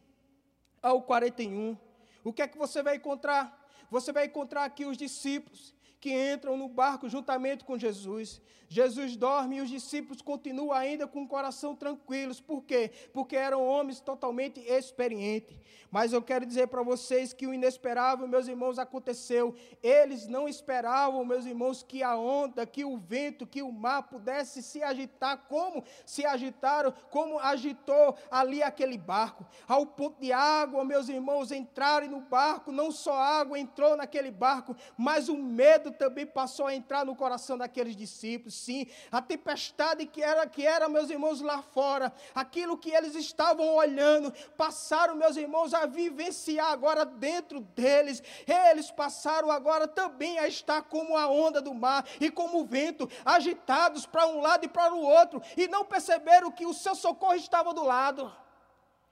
ao 0.84 1.02
41. 1.02 1.76
O 2.24 2.32
que 2.32 2.44
é 2.44 2.48
que 2.48 2.56
você 2.56 2.84
vai 2.84 2.98
encontrar? 2.98 3.60
Você 3.90 4.12
vai 4.12 4.26
encontrar 4.26 4.66
aqui 4.66 4.86
os 4.86 4.96
discípulos 4.96 5.74
que 6.02 6.12
entram 6.12 6.58
no 6.58 6.68
barco 6.68 7.08
juntamente 7.08 7.64
com 7.64 7.78
Jesus. 7.78 8.42
Jesus 8.68 9.16
dorme 9.18 9.58
e 9.58 9.62
os 9.62 9.70
discípulos 9.70 10.22
continuam 10.22 10.72
ainda 10.72 11.06
com 11.06 11.24
o 11.24 11.28
coração 11.28 11.76
tranquilos. 11.76 12.40
Por 12.40 12.64
quê? 12.64 12.90
Porque 13.14 13.36
eram 13.36 13.68
homens 13.68 14.00
totalmente 14.00 14.62
experientes. 14.62 15.56
Mas 15.92 16.14
eu 16.14 16.22
quero 16.22 16.46
dizer 16.46 16.68
para 16.68 16.82
vocês 16.82 17.34
que 17.34 17.46
o 17.46 17.54
inesperável, 17.54 18.26
meus 18.26 18.48
irmãos, 18.48 18.80
aconteceu. 18.80 19.54
Eles 19.84 20.26
não 20.26 20.48
esperavam, 20.48 21.26
meus 21.26 21.46
irmãos, 21.46 21.84
que 21.84 22.02
a 22.02 22.16
onda, 22.16 22.66
que 22.66 22.86
o 22.86 22.98
vento, 22.98 23.46
que 23.46 23.62
o 23.62 23.74
mar 23.74 24.04
pudesse 24.04 24.64
se 24.64 24.82
agitar 24.82 25.38
como 25.50 25.84
se 26.06 26.26
agitaram, 26.26 26.94
como 27.10 27.38
agitou 27.40 28.16
ali 28.32 28.64
aquele 28.64 28.98
barco. 28.98 29.46
Ao 29.68 29.86
ponto 29.86 30.22
de 30.22 30.32
água, 30.32 30.86
meus 30.86 31.10
irmãos, 31.10 31.52
entrarem 31.52 32.10
no 32.10 32.22
barco, 32.22 32.72
não 32.72 32.90
só 32.90 33.14
água 33.14 33.60
entrou 33.60 33.98
naquele 33.98 34.32
barco, 34.32 34.74
mas 34.98 35.28
o 35.28 35.36
medo 35.36 35.91
medo 35.92 35.98
também 35.98 36.26
passou 36.26 36.68
a 36.68 36.76
entrar 36.76 37.06
no 37.06 37.16
coração 37.16 37.58
daqueles 37.58 37.96
discípulos. 37.96 38.56
Sim, 38.56 38.88
a 39.12 39.22
tempestade 39.22 40.06
que 40.06 40.24
era, 40.24 40.48
que 40.48 40.66
era, 40.66 40.88
meus 40.90 41.10
irmãos, 41.10 41.42
lá 41.42 41.62
fora, 41.62 42.12
aquilo 42.34 42.78
que 42.78 42.92
eles 42.92 43.16
estavam 43.16 43.76
olhando, 43.76 44.34
passaram, 44.58 45.16
meus 45.16 45.36
irmãos, 45.36 45.74
a 45.74 45.86
vivenciar 45.86 46.72
agora 46.72 47.06
dentro 47.06 47.60
deles. 47.60 48.24
Eles 48.48 48.90
passaram 48.90 49.52
agora 49.52 49.88
também 49.88 50.40
a 50.40 50.48
estar 50.48 50.84
como 50.84 51.18
a 51.18 51.28
onda 51.28 51.62
do 51.62 51.74
mar 51.74 52.08
e 52.20 52.32
como 52.32 52.62
o 52.62 52.66
vento, 52.66 53.10
agitados 53.26 54.06
para 54.06 54.28
um 54.28 54.40
lado 54.40 54.66
e 54.66 54.70
para 54.70 54.94
o 54.94 55.02
outro, 55.02 55.42
e 55.58 55.68
não 55.68 55.86
perceberam 55.86 56.52
que 56.52 56.66
o 56.66 56.74
seu 56.74 56.96
socorro 56.96 57.36
estava 57.36 57.74
do 57.74 57.84
lado. 57.84 58.32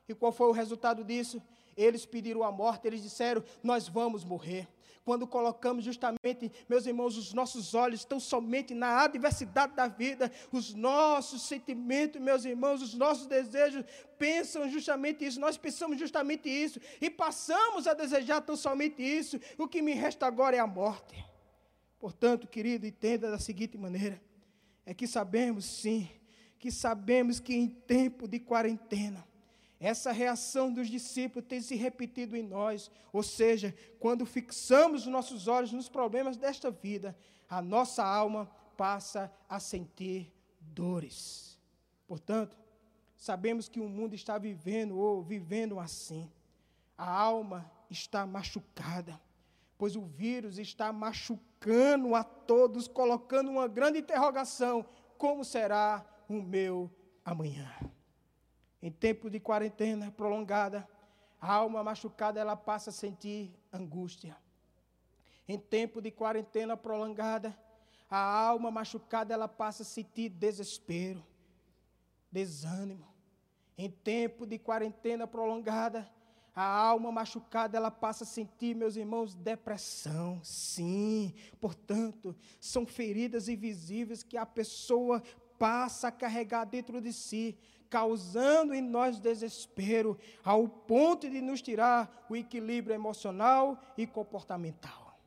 E 0.07 0.15
qual 0.15 0.31
foi 0.31 0.47
o 0.47 0.53
resultado 0.53 1.03
disso? 1.03 1.41
Eles 1.77 2.05
pediram 2.05 2.43
a 2.43 2.51
morte, 2.51 2.87
eles 2.87 3.01
disseram: 3.01 3.43
Nós 3.63 3.87
vamos 3.87 4.23
morrer. 4.23 4.67
Quando 5.09 5.25
colocamos 5.25 5.83
justamente, 5.83 6.51
meus 6.69 6.85
irmãos, 6.85 7.17
os 7.17 7.33
nossos 7.33 7.73
olhos 7.73 8.01
estão 8.01 8.19
somente 8.19 8.75
na 8.75 9.05
adversidade 9.05 9.73
da 9.73 9.87
vida, 9.87 10.31
os 10.51 10.75
nossos 10.75 11.41
sentimentos, 11.41 12.21
meus 12.21 12.45
irmãos, 12.45 12.79
os 12.83 12.93
nossos 12.93 13.25
desejos 13.25 13.83
pensam 14.19 14.69
justamente 14.69 15.25
isso, 15.25 15.39
nós 15.39 15.57
pensamos 15.57 15.97
justamente 15.97 16.47
isso, 16.47 16.79
e 17.01 17.09
passamos 17.09 17.87
a 17.87 17.95
desejar 17.95 18.41
tão 18.41 18.55
somente 18.55 19.01
isso, 19.01 19.39
o 19.57 19.67
que 19.67 19.81
me 19.81 19.93
resta 19.93 20.27
agora 20.27 20.55
é 20.55 20.59
a 20.59 20.67
morte. 20.67 21.25
Portanto, 21.97 22.47
querido, 22.47 22.85
entenda 22.85 23.31
da 23.31 23.39
seguinte 23.39 23.79
maneira: 23.79 24.21
é 24.85 24.93
que 24.93 25.07
sabemos 25.07 25.65
sim, 25.65 26.07
que 26.59 26.69
sabemos 26.69 27.39
que 27.39 27.55
em 27.55 27.67
tempo 27.67 28.27
de 28.27 28.39
quarentena, 28.39 29.27
essa 29.79 30.11
reação 30.11 30.71
dos 30.73 30.89
discípulos 30.89 31.47
tem 31.47 31.61
se 31.61 31.75
repetido 31.75 32.35
em 32.35 32.43
nós, 32.43 32.91
ou 33.13 33.23
seja, 33.23 33.73
quando 33.97 34.25
fixamos 34.25 35.03
os 35.03 35.07
nossos 35.07 35.47
olhos 35.47 35.71
nos 35.71 35.87
problemas 35.87 36.35
desta 36.35 36.69
vida, 36.69 37.17
a 37.47 37.61
nossa 37.61 38.03
alma 38.03 38.45
passa 38.75 39.31
a 39.47 39.59
sentir 39.59 40.33
dores. 40.59 41.57
Portanto, 42.05 42.57
sabemos 43.15 43.69
que 43.69 43.79
o 43.79 43.87
mundo 43.87 44.15
está 44.15 44.37
vivendo 44.37 44.97
ou 44.97 45.23
vivendo 45.23 45.79
assim. 45.79 46.29
A 46.97 47.09
alma 47.09 47.71
está 47.89 48.25
machucada, 48.25 49.19
pois 49.77 49.95
o 49.95 50.01
vírus 50.01 50.57
está 50.57 50.91
machucando 50.91 52.15
a 52.15 52.23
todos, 52.23 52.87
colocando 52.87 53.49
uma 53.49 53.67
grande 53.67 53.99
interrogação: 53.99 54.85
como 55.17 55.45
será 55.45 56.05
o 56.27 56.41
meu 56.41 56.91
amanhã? 57.23 57.73
Em 58.81 58.91
tempo 58.91 59.29
de 59.29 59.39
quarentena 59.39 60.11
prolongada, 60.11 60.87
a 61.41 61.53
alma 61.53 61.83
machucada 61.83 62.39
ela 62.39 62.55
passa 62.55 62.89
a 62.89 62.93
sentir 62.93 63.51
angústia. 63.71 64.37
Em 65.47 65.57
tempo 65.57 66.01
de 66.01 66.11
quarentena 66.11 66.77
prolongada, 66.77 67.57
a 68.09 68.19
alma 68.19 68.71
machucada 68.71 69.33
ela 69.33 69.47
passa 69.47 69.83
a 69.83 69.85
sentir 69.85 70.29
desespero, 70.29 71.25
desânimo. 72.31 73.07
Em 73.77 73.89
tempo 73.89 74.45
de 74.45 74.57
quarentena 74.57 75.25
prolongada, 75.25 76.09
a 76.55 76.63
alma 76.63 77.11
machucada 77.11 77.77
ela 77.77 77.89
passa 77.89 78.23
a 78.23 78.27
sentir, 78.27 78.75
meus 78.75 78.95
irmãos, 78.95 79.33
depressão. 79.33 80.41
Sim, 80.43 81.33
portanto, 81.59 82.35
são 82.59 82.85
feridas 82.85 83.47
invisíveis 83.47 84.23
que 84.23 84.37
a 84.37 84.45
pessoa 84.45 85.23
passa 85.57 86.09
a 86.09 86.11
carregar 86.11 86.65
dentro 86.65 86.99
de 86.99 87.13
si, 87.13 87.57
causando 87.89 88.73
em 88.73 88.81
nós 88.81 89.19
desespero, 89.19 90.17
ao 90.43 90.67
ponto 90.67 91.29
de 91.29 91.41
nos 91.41 91.61
tirar 91.61 92.25
o 92.29 92.35
equilíbrio 92.35 92.93
emocional 92.93 93.81
e 93.97 94.05
comportamental. 94.05 95.19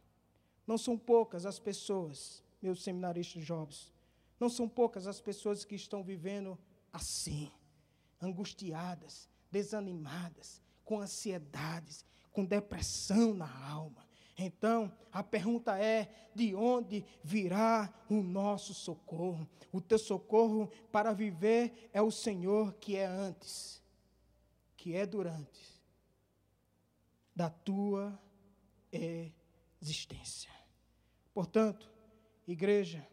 Não 0.67 0.79
são 0.79 0.97
poucas 0.97 1.45
as 1.45 1.59
pessoas, 1.59 2.43
meus 2.63 2.83
seminaristas 2.83 3.43
jovens, 3.43 3.93
não 4.39 4.49
são 4.49 4.69
poucas 4.69 5.07
as 5.07 5.21
pessoas 5.21 5.65
que 5.65 5.75
estão 5.75 6.03
vivendo 6.03 6.59
assim, 6.93 7.51
angustiadas, 8.21 9.29
desanimadas, 9.51 10.63
com 10.85 11.01
ansiedades, 11.01 12.05
com 12.33 12.45
depressão 12.45 13.35
na 13.35 13.69
alma. 13.69 14.07
Então, 14.37 14.93
a 15.13 15.23
pergunta 15.23 15.79
é: 15.79 16.09
de 16.35 16.55
onde 16.55 17.05
virá 17.23 17.93
o 18.09 18.23
nosso 18.23 18.73
socorro? 18.73 19.49
O 19.71 19.81
teu 19.81 19.99
socorro 19.99 20.71
para 20.91 21.13
viver 21.13 21.91
é 21.93 22.01
o 22.01 22.11
Senhor 22.11 22.75
que 22.75 22.97
é 22.97 23.07
antes, 23.07 23.83
que 24.77 24.95
é 24.95 25.07
durante 25.07 25.73
da 27.35 27.49
tua 27.49 28.19
existência. 29.81 30.51
Portanto, 31.33 31.91
igreja 32.47 33.07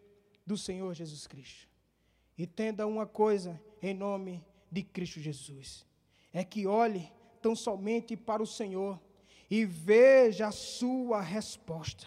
do 0.45 0.57
Senhor 0.57 0.93
Jesus 0.93 1.25
Cristo, 1.25 1.69
entenda 2.37 2.85
uma 2.85 3.05
coisa 3.05 3.61
em 3.81 3.93
nome 3.93 4.43
de 4.71 4.83
Cristo 4.83 5.19
Jesus: 5.19 5.85
é 6.33 6.43
que 6.43 6.67
olhe 6.67 7.11
tão 7.41 7.55
somente 7.55 8.17
para 8.17 8.43
o 8.43 8.47
Senhor 8.47 8.99
e 9.49 9.65
veja 9.65 10.47
a 10.47 10.51
sua 10.51 11.21
resposta. 11.21 12.05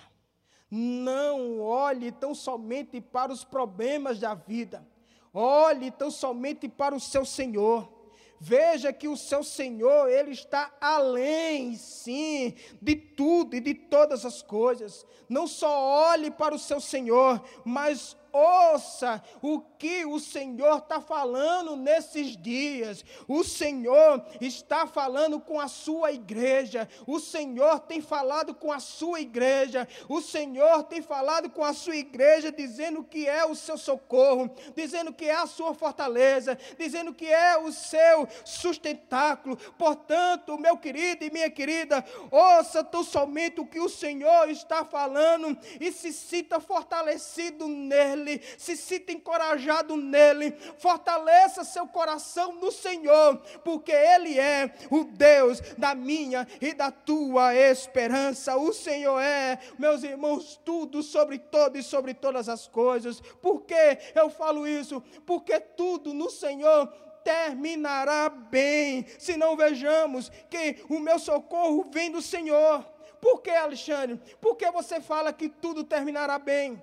Não 0.70 1.61
olhe 1.61 2.11
tão 2.12 2.35
somente 2.35 3.00
para 3.00 3.33
os 3.33 3.44
problemas 3.44 4.18
da 4.18 4.35
vida, 4.35 4.87
olhe 5.35 5.90
tão 5.90 6.11
somente 6.11 6.68
para 6.68 6.94
o 6.94 7.00
seu 7.00 7.24
Senhor. 7.24 8.00
Veja 8.44 8.92
que 8.92 9.07
o 9.07 9.16
seu 9.16 9.44
Senhor, 9.44 10.09
Ele 10.09 10.33
está 10.33 10.74
além, 10.81 11.76
sim, 11.76 12.55
de 12.81 12.96
tudo 12.96 13.55
e 13.55 13.61
de 13.61 13.72
todas 13.72 14.26
as 14.26 14.42
coisas. 14.42 15.07
Não 15.28 15.46
só 15.46 16.11
olhe 16.11 16.28
para 16.28 16.52
o 16.52 16.59
seu 16.59 16.81
Senhor, 16.81 17.40
mas 17.64 18.16
ouça 18.32 19.22
o 19.42 19.60
que 19.60 20.04
o 20.06 20.18
Senhor 20.18 20.78
está 20.78 21.00
falando 21.00 21.76
nesses 21.76 22.36
dias. 22.36 23.04
O 23.28 23.44
Senhor 23.44 24.24
está 24.40 24.86
falando 24.86 25.38
com 25.38 25.60
a 25.60 25.68
sua 25.68 26.12
igreja. 26.12 26.88
O 27.06 27.20
Senhor 27.20 27.80
tem 27.80 28.00
falado 28.00 28.54
com 28.54 28.72
a 28.72 28.80
sua 28.80 29.20
igreja. 29.20 29.86
O 30.08 30.20
Senhor 30.20 30.84
tem 30.84 31.02
falado 31.02 31.50
com 31.50 31.62
a 31.62 31.74
sua 31.74 31.96
igreja, 31.96 32.50
dizendo 32.50 33.04
que 33.04 33.28
é 33.28 33.44
o 33.44 33.54
seu 33.54 33.76
socorro, 33.76 34.54
dizendo 34.74 35.12
que 35.12 35.26
é 35.26 35.34
a 35.34 35.46
sua 35.46 35.74
fortaleza, 35.74 36.58
dizendo 36.78 37.12
que 37.12 37.26
é 37.26 37.58
o 37.58 37.70
seu 37.70 38.28
sustentáculo. 38.44 39.56
Portanto, 39.76 40.58
meu 40.58 40.78
querido 40.78 41.24
e 41.24 41.30
minha 41.30 41.50
querida, 41.50 42.04
ouça 42.30 42.82
tão 42.82 43.04
somente 43.04 43.60
o 43.60 43.66
que 43.66 43.80
o 43.80 43.88
Senhor 43.88 44.48
está 44.48 44.84
falando 44.84 45.58
e 45.80 45.92
se 45.92 46.12
sinta 46.12 46.60
fortalecido 46.60 47.68
nele 47.68 48.21
nele, 48.22 48.42
se 48.56 48.76
sinta 48.76 49.12
encorajado 49.12 49.96
nele, 49.96 50.52
fortaleça 50.78 51.64
seu 51.64 51.87
coração 51.87 52.54
no 52.54 52.70
Senhor, 52.70 53.38
porque 53.64 53.92
Ele 53.92 54.38
é 54.38 54.72
o 54.90 55.04
Deus 55.04 55.61
da 55.76 55.94
minha 55.94 56.46
e 56.61 56.72
da 56.72 56.90
tua 56.90 57.54
esperança. 57.54 58.56
O 58.56 58.72
Senhor 58.72 59.20
é, 59.20 59.58
meus 59.78 60.02
irmãos, 60.02 60.61
tudo 60.64 61.02
sobre 61.02 61.38
todo 61.38 61.76
e 61.76 61.82
sobre 61.82 62.14
todas 62.14 62.48
as 62.48 62.66
coisas. 62.66 63.20
Por 63.20 63.62
que 63.62 63.98
eu 64.14 64.30
falo 64.30 64.66
isso? 64.66 65.02
Porque 65.26 65.58
tudo 65.61 66.14
no 66.14 66.30
Senhor 66.30 66.92
terminará 67.24 68.28
bem, 68.28 69.06
se 69.18 69.37
não 69.37 69.56
vejamos 69.56 70.30
que 70.50 70.85
o 70.88 70.98
meu 70.98 71.18
socorro 71.18 71.87
vem 71.90 72.11
do 72.11 72.20
Senhor. 72.20 72.85
Por 73.20 73.40
que, 73.40 73.50
Alexandre? 73.50 74.20
Porque 74.40 74.68
você 74.72 75.00
fala 75.00 75.32
que 75.32 75.48
tudo 75.48 75.85
terminará 75.85 76.38
bem? 76.40 76.82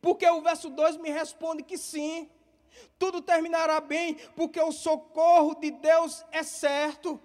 Porque 0.00 0.28
o 0.28 0.40
verso 0.40 0.70
2 0.70 0.96
me 0.98 1.10
responde 1.10 1.62
que 1.62 1.78
sim, 1.78 2.28
tudo 2.98 3.20
terminará 3.22 3.80
bem, 3.80 4.14
porque 4.36 4.60
o 4.60 4.72
socorro 4.72 5.54
de 5.54 5.70
Deus 5.70 6.24
é 6.30 6.42
certo. 6.42 7.20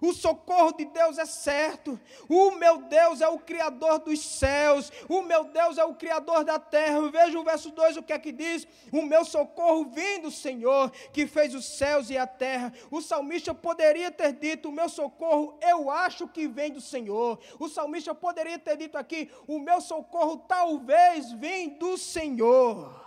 O 0.00 0.12
socorro 0.12 0.72
de 0.72 0.84
Deus 0.84 1.18
é 1.18 1.24
certo. 1.24 1.98
O 2.28 2.52
meu 2.52 2.78
Deus 2.82 3.20
é 3.20 3.28
o 3.28 3.38
Criador 3.38 3.98
dos 4.00 4.20
céus. 4.20 4.92
O 5.08 5.22
meu 5.22 5.44
Deus 5.44 5.78
é 5.78 5.84
o 5.84 5.94
Criador 5.94 6.44
da 6.44 6.58
terra. 6.58 7.00
Veja 7.10 7.38
o 7.38 7.44
verso 7.44 7.70
2, 7.70 7.96
o 7.96 8.02
que 8.02 8.12
é 8.12 8.18
que 8.18 8.32
diz? 8.32 8.66
O 8.92 9.02
meu 9.02 9.24
socorro 9.24 9.84
vem 9.86 10.20
do 10.20 10.30
Senhor, 10.30 10.90
que 11.12 11.26
fez 11.26 11.54
os 11.54 11.64
céus 11.64 12.10
e 12.10 12.18
a 12.18 12.26
terra. 12.26 12.72
O 12.90 13.00
salmista 13.00 13.54
poderia 13.54 14.10
ter 14.10 14.32
dito: 14.32 14.68
O 14.68 14.72
meu 14.72 14.88
socorro, 14.88 15.58
eu 15.62 15.90
acho 15.90 16.28
que 16.28 16.46
vem 16.46 16.72
do 16.72 16.80
Senhor. 16.80 17.38
O 17.58 17.68
salmista 17.68 18.14
poderia 18.14 18.58
ter 18.58 18.76
dito 18.76 18.98
aqui: 18.98 19.30
O 19.46 19.58
meu 19.58 19.80
socorro 19.80 20.38
talvez 20.48 21.32
vem 21.32 21.70
do 21.70 21.96
Senhor. 21.96 23.04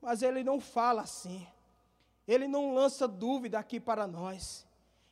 Mas 0.00 0.22
ele 0.22 0.44
não 0.44 0.60
fala 0.60 1.02
assim. 1.02 1.46
Ele 2.26 2.46
não 2.46 2.74
lança 2.74 3.08
dúvida 3.08 3.58
aqui 3.58 3.80
para 3.80 4.06
nós 4.06 4.66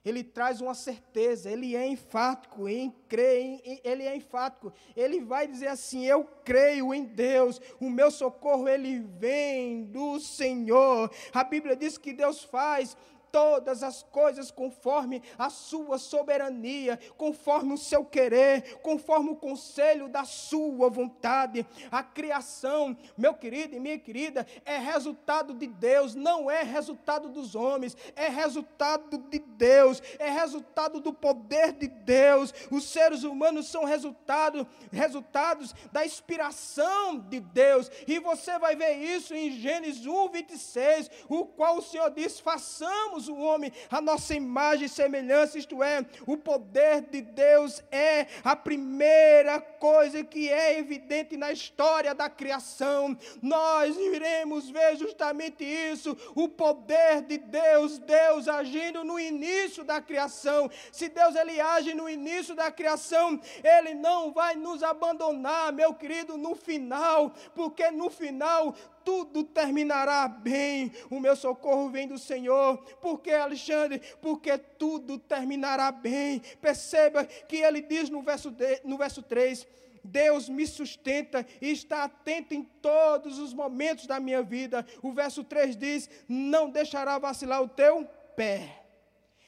ele 0.05 0.25
traz 0.25 0.61
uma 0.61 0.75
certeza, 0.75 1.51
ele 1.51 1.77
é 1.77 1.87
enfático 1.87 2.67
em 2.69 2.91
crer, 3.07 3.61
ele 3.85 4.05
é 4.05 4.17
enfático. 4.17 4.73
Ele 4.97 5.21
vai 5.21 5.47
dizer 5.47 5.67
assim: 5.67 6.07
Eu 6.07 6.25
creio 6.45 6.95
em 6.95 7.05
Deus, 7.05 7.61
o 7.79 7.91
meu 7.91 8.11
socorro 8.11 8.67
ele 8.67 9.01
vem 9.19 9.85
do 9.85 10.19
Senhor. 10.19 11.11
A 11.35 11.45
Bíblia 11.45 11.77
diz 11.77 11.99
que 11.99 12.15
Deus 12.15 12.43
faz 12.43 12.97
todas 13.33 13.83
as 13.83 14.03
coisas 14.03 14.51
conforme 14.51 15.23
a 15.39 15.51
sua 15.51 15.99
soberania, 15.99 16.99
conforme 17.17 17.75
o 17.75 17.79
seu 17.79 18.05
querer, 18.05 18.79
conforme 18.83 19.31
o 19.31 19.37
conselho 19.37 20.09
da 20.09 20.25
sua 20.25 20.89
vontade. 20.89 21.67
A 21.91 22.03
criação, 22.03 22.97
meu 23.17 23.35
querido 23.35 23.75
e 23.75 23.81
minha 23.81 23.99
querida, 23.99 24.47
é 24.65 24.79
resultado 24.79 25.55
de 25.55 25.67
Deus, 25.67 26.15
não 26.15 26.51
é 26.51 26.63
resultado 26.63 27.29
dos 27.29 27.55
homens, 27.55 27.97
é 28.17 28.29
resultado 28.29 29.19
de 29.19 29.39
Deus, 29.39 30.03
é 30.19 30.31
resultado 30.31 31.01
do 31.01 31.13
poder 31.13 31.73
de 31.73 31.89
Deus. 31.89 32.53
Os 32.71 32.85
seres 32.85 33.23
humanos 33.23 33.69
são 33.69 33.85
resultado, 33.85 34.67
resultados 34.93 35.75
da 35.93 36.05
inspiração 36.05 37.19
de 37.19 37.41
Deus, 37.41 37.91
e 38.07 38.19
você 38.19 38.59
vai 38.59 38.77
ver 38.77 38.97
isso 38.97 39.35
em 39.35 39.51
Gênesis 39.51 40.07
1, 40.07 40.29
26, 40.29 41.11
o 41.29 41.47
qual 41.47 41.79
o 41.79 41.83
Senhor 41.83 42.11
diz: 42.11 42.41
façamos 42.41 43.20
o 43.29 43.37
homem 43.37 43.73
a 43.91 44.01
nossa 44.01 44.35
imagem 44.35 44.87
e 44.87 44.89
semelhança, 44.89 45.59
isto 45.59 45.83
é, 45.83 46.05
o 46.27 46.37
poder 46.37 47.03
de 47.03 47.21
Deus 47.21 47.83
é 47.91 48.27
a 48.45 48.55
primeira 48.55 49.61
coisa 49.61 50.23
que 50.23 50.49
é 50.49 50.79
evidente 50.79 51.37
na 51.37 51.53
história 51.53 52.15
da 52.15 52.29
criação. 52.29 53.17
Nós 53.43 53.97
iremos 53.97 54.69
ver 54.71 54.97
justamente 54.97 55.65
isso, 55.65 56.17
o 56.35 56.49
poder 56.49 57.23
de 57.23 57.39
Deus, 57.39 57.99
Deus 57.99 58.49
agindo 58.49 59.05
no 59.05 59.19
início 59.19 59.85
da 59.85 60.01
criação. 60.01 60.71
Se 60.93 61.09
Deus 61.09 61.35
ele 61.35 61.61
age 61.61 61.95
no 61.95 62.09
início 62.09 62.55
da 62.55 62.71
criação, 62.71 63.41
ele 63.63 63.95
não 63.95 64.33
vai 64.33 64.55
nos 64.55 64.83
abandonar, 64.83 65.73
meu 65.73 65.95
querido, 65.95 66.37
no 66.37 66.55
final, 66.55 67.33
porque 67.55 67.91
no 67.91 68.11
final 68.11 68.75
tudo 69.11 69.43
terminará 69.43 70.29
bem. 70.29 70.93
O 71.11 71.19
meu 71.19 71.35
socorro 71.35 71.91
vem 71.91 72.07
do 72.07 72.17
Senhor. 72.17 72.77
Por 73.01 73.19
que, 73.21 73.33
Alexandre? 73.33 74.01
Porque 74.23 74.57
tudo 74.57 75.19
terminará 75.19 75.91
bem. 75.91 76.41
Perceba 76.61 77.25
que 77.25 77.57
ele 77.57 77.83
diz 77.83 78.09
no 78.09 78.23
verso, 78.23 78.53
de, 78.53 78.81
no 78.85 78.97
verso 78.97 79.21
3: 79.21 79.67
Deus 80.05 80.49
me 80.49 80.65
sustenta 80.65 81.45
e 81.61 81.73
está 81.73 82.05
atento 82.05 82.55
em 82.55 82.63
todos 82.63 83.41
os 83.41 83.53
momentos 83.53 84.07
da 84.07 84.21
minha 84.21 84.45
vida. 84.45 84.87
O 85.03 85.13
verso 85.13 85.43
3 85.43 85.77
diz: 85.77 86.09
Não 86.29 86.71
deixará 86.71 87.19
vacilar 87.19 87.61
o 87.61 87.69
teu 87.69 88.05
pé. 88.37 88.81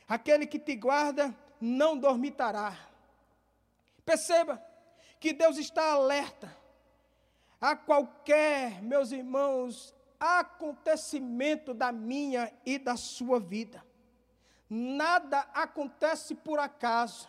Aquele 0.09 0.45
que 0.45 0.59
te 0.59 0.75
guarda 0.75 1.33
não 1.61 1.97
dormitará. 1.97 2.77
Perceba 4.05 4.61
que 5.21 5.33
Deus 5.33 5.57
está 5.57 5.93
alerta 5.93 6.62
a 7.63 7.77
qualquer, 7.77 8.83
meus 8.83 9.13
irmãos, 9.13 9.95
acontecimento 10.19 11.73
da 11.73 11.93
minha 11.93 12.53
e 12.67 12.77
da 12.77 12.97
sua 12.97 13.39
vida. 13.39 13.85
Nada 14.69 15.39
acontece 15.55 16.35
por 16.35 16.59
acaso. 16.59 17.29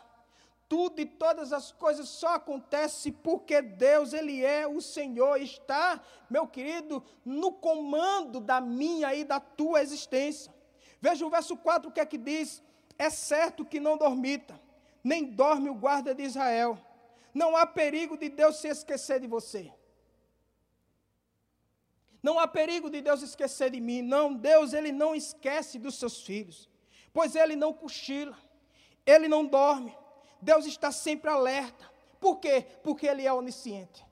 Tudo 0.68 1.00
e 1.00 1.06
todas 1.06 1.54
as 1.54 1.72
coisas 1.72 2.10
só 2.10 2.30
acontecem 2.30 3.12
porque 3.12 3.62
Deus, 3.62 4.12
Ele 4.12 4.44
é 4.44 4.66
o 4.66 4.82
Senhor, 4.82 5.40
está, 5.40 6.02
meu 6.28 6.48
querido, 6.48 7.04
no 7.24 7.52
comando 7.52 8.40
da 8.40 8.60
minha 8.60 9.14
e 9.14 9.24
da 9.24 9.40
tua 9.40 9.84
existência. 9.84 10.52
Veja 11.00 11.24
o 11.24 11.30
verso 11.30 11.56
4, 11.56 11.92
o 11.92 11.94
que 11.94 12.00
é 12.00 12.06
que 12.08 12.18
diz? 12.18 12.64
É 12.98 13.12
certo 13.12 13.64
que 13.64 13.80
não 13.80 13.98
dormita, 13.98 14.60
nem 15.04 15.26
dorme 15.26 15.70
o 15.70 15.76
guarda 15.76 16.16
de 16.16 16.24
Israel. 16.24 16.76
Não 17.36 17.56
há 17.56 17.68
perigo 17.68 18.18
de 18.18 18.30
Deus 18.30 18.58
se 18.58 18.68
esquecer 18.68 19.20
de 19.20 19.28
você. 19.28 19.72
Não 22.24 22.40
há 22.40 22.48
perigo 22.48 22.90
de 22.90 23.02
Deus 23.02 23.22
esquecer 23.22 23.70
de 23.70 23.82
mim. 23.82 24.02
Não, 24.02 24.34
Deus 24.34 24.72
ele 24.72 24.94
não 24.94 25.14
esquece 25.14 25.78
dos 25.78 25.96
seus 25.96 26.22
filhos, 26.22 26.70
pois 27.12 27.36
ele 27.36 27.58
não 27.58 27.74
cochila, 27.74 28.38
ele 29.06 29.28
não 29.28 29.46
dorme. 29.46 29.94
Deus 30.42 30.66
está 30.66 30.90
sempre 30.90 31.30
alerta. 31.30 31.92
Por 32.22 32.40
quê? 32.40 32.66
Porque 32.82 33.06
ele 33.06 33.28
é 33.28 33.34
onisciente. 33.34 34.06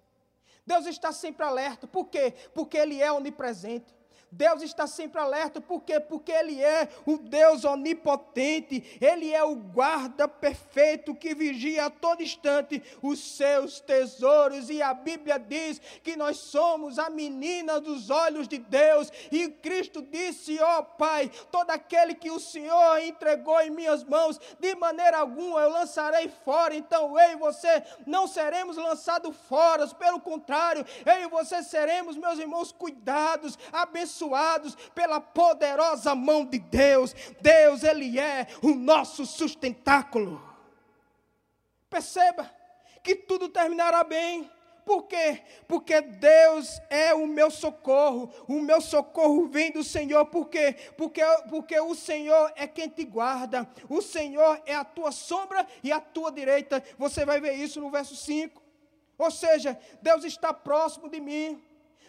Deus 0.65 0.85
está 0.85 1.13
sempre 1.13 1.45
alerta. 1.45 1.87
Por 1.87 2.09
quê? 2.09 2.33
Porque 2.53 2.77
ele 2.77 3.01
é 3.01 3.11
onipresente. 3.11 3.95
Deus 4.31 4.61
está 4.61 4.87
sempre 4.87 5.19
alerta, 5.19 5.59
por 5.59 5.81
quê? 5.81 5.99
Porque 5.99 6.31
Ele 6.31 6.61
é 6.63 6.87
o 7.05 7.17
Deus 7.17 7.65
onipotente, 7.65 8.97
Ele 9.01 9.29
é 9.33 9.43
o 9.43 9.55
guarda 9.55 10.25
perfeito 10.25 11.13
que 11.13 11.35
vigia 11.35 11.87
a 11.87 11.89
todo 11.89 12.23
instante 12.23 12.81
os 13.01 13.19
seus 13.19 13.81
tesouros, 13.81 14.69
e 14.69 14.81
a 14.81 14.93
Bíblia 14.93 15.37
diz 15.37 15.81
que 16.01 16.15
nós 16.15 16.37
somos 16.37 16.97
a 16.97 17.09
menina 17.09 17.81
dos 17.81 18.09
olhos 18.09 18.47
de 18.47 18.57
Deus, 18.57 19.11
e 19.29 19.49
Cristo 19.49 20.01
disse: 20.01 20.57
Ó 20.61 20.79
oh, 20.79 20.83
Pai, 20.83 21.29
todo 21.51 21.69
aquele 21.71 22.15
que 22.15 22.31
o 22.31 22.39
Senhor 22.39 22.99
entregou 22.99 23.59
em 23.59 23.69
minhas 23.69 24.01
mãos, 24.01 24.39
de 24.57 24.75
maneira 24.75 25.17
alguma 25.17 25.59
eu 25.59 25.69
lançarei 25.69 26.29
fora, 26.45 26.73
então 26.73 27.19
eu 27.19 27.31
e 27.33 27.35
você 27.35 27.83
não 28.05 28.27
seremos 28.27 28.77
lançados 28.77 29.35
fora, 29.49 29.85
pelo 29.87 30.21
contrário, 30.21 30.85
eu 31.05 31.21
e 31.21 31.27
você 31.27 31.61
seremos, 31.61 32.15
meus 32.15 32.39
irmãos, 32.39 32.71
cuidados, 32.71 33.59
abençoados 33.73 34.20
abençoados 34.21 34.75
pela 34.93 35.19
poderosa 35.19 36.13
mão 36.13 36.45
de 36.45 36.59
Deus. 36.59 37.13
Deus, 37.41 37.83
Ele 37.83 38.19
é 38.19 38.47
o 38.61 38.69
nosso 38.69 39.25
sustentáculo. 39.25 40.41
Perceba 41.89 42.49
que 43.03 43.15
tudo 43.15 43.49
terminará 43.49 44.03
bem. 44.03 44.49
Por 44.85 45.03
quê? 45.03 45.43
Porque 45.67 46.01
Deus 46.01 46.81
é 46.89 47.13
o 47.13 47.27
meu 47.27 47.51
socorro. 47.51 48.33
O 48.47 48.61
meu 48.61 48.81
socorro 48.81 49.47
vem 49.47 49.71
do 49.71 49.83
Senhor. 49.83 50.25
Por 50.25 50.49
quê? 50.49 50.75
Porque, 50.97 51.21
porque 51.49 51.79
o 51.79 51.93
Senhor 51.93 52.51
é 52.55 52.67
quem 52.67 52.89
te 52.89 53.03
guarda. 53.03 53.69
O 53.87 54.01
Senhor 54.01 54.61
é 54.65 54.73
a 54.73 54.83
tua 54.83 55.11
sombra 55.11 55.67
e 55.83 55.91
a 55.91 55.99
tua 55.99 56.31
direita. 56.31 56.83
Você 56.97 57.25
vai 57.25 57.39
ver 57.39 57.53
isso 57.53 57.79
no 57.79 57.91
verso 57.91 58.15
5. 58.15 58.61
Ou 59.17 59.29
seja, 59.29 59.79
Deus 60.01 60.23
está 60.23 60.51
próximo 60.51 61.07
de 61.07 61.19
mim. 61.19 61.63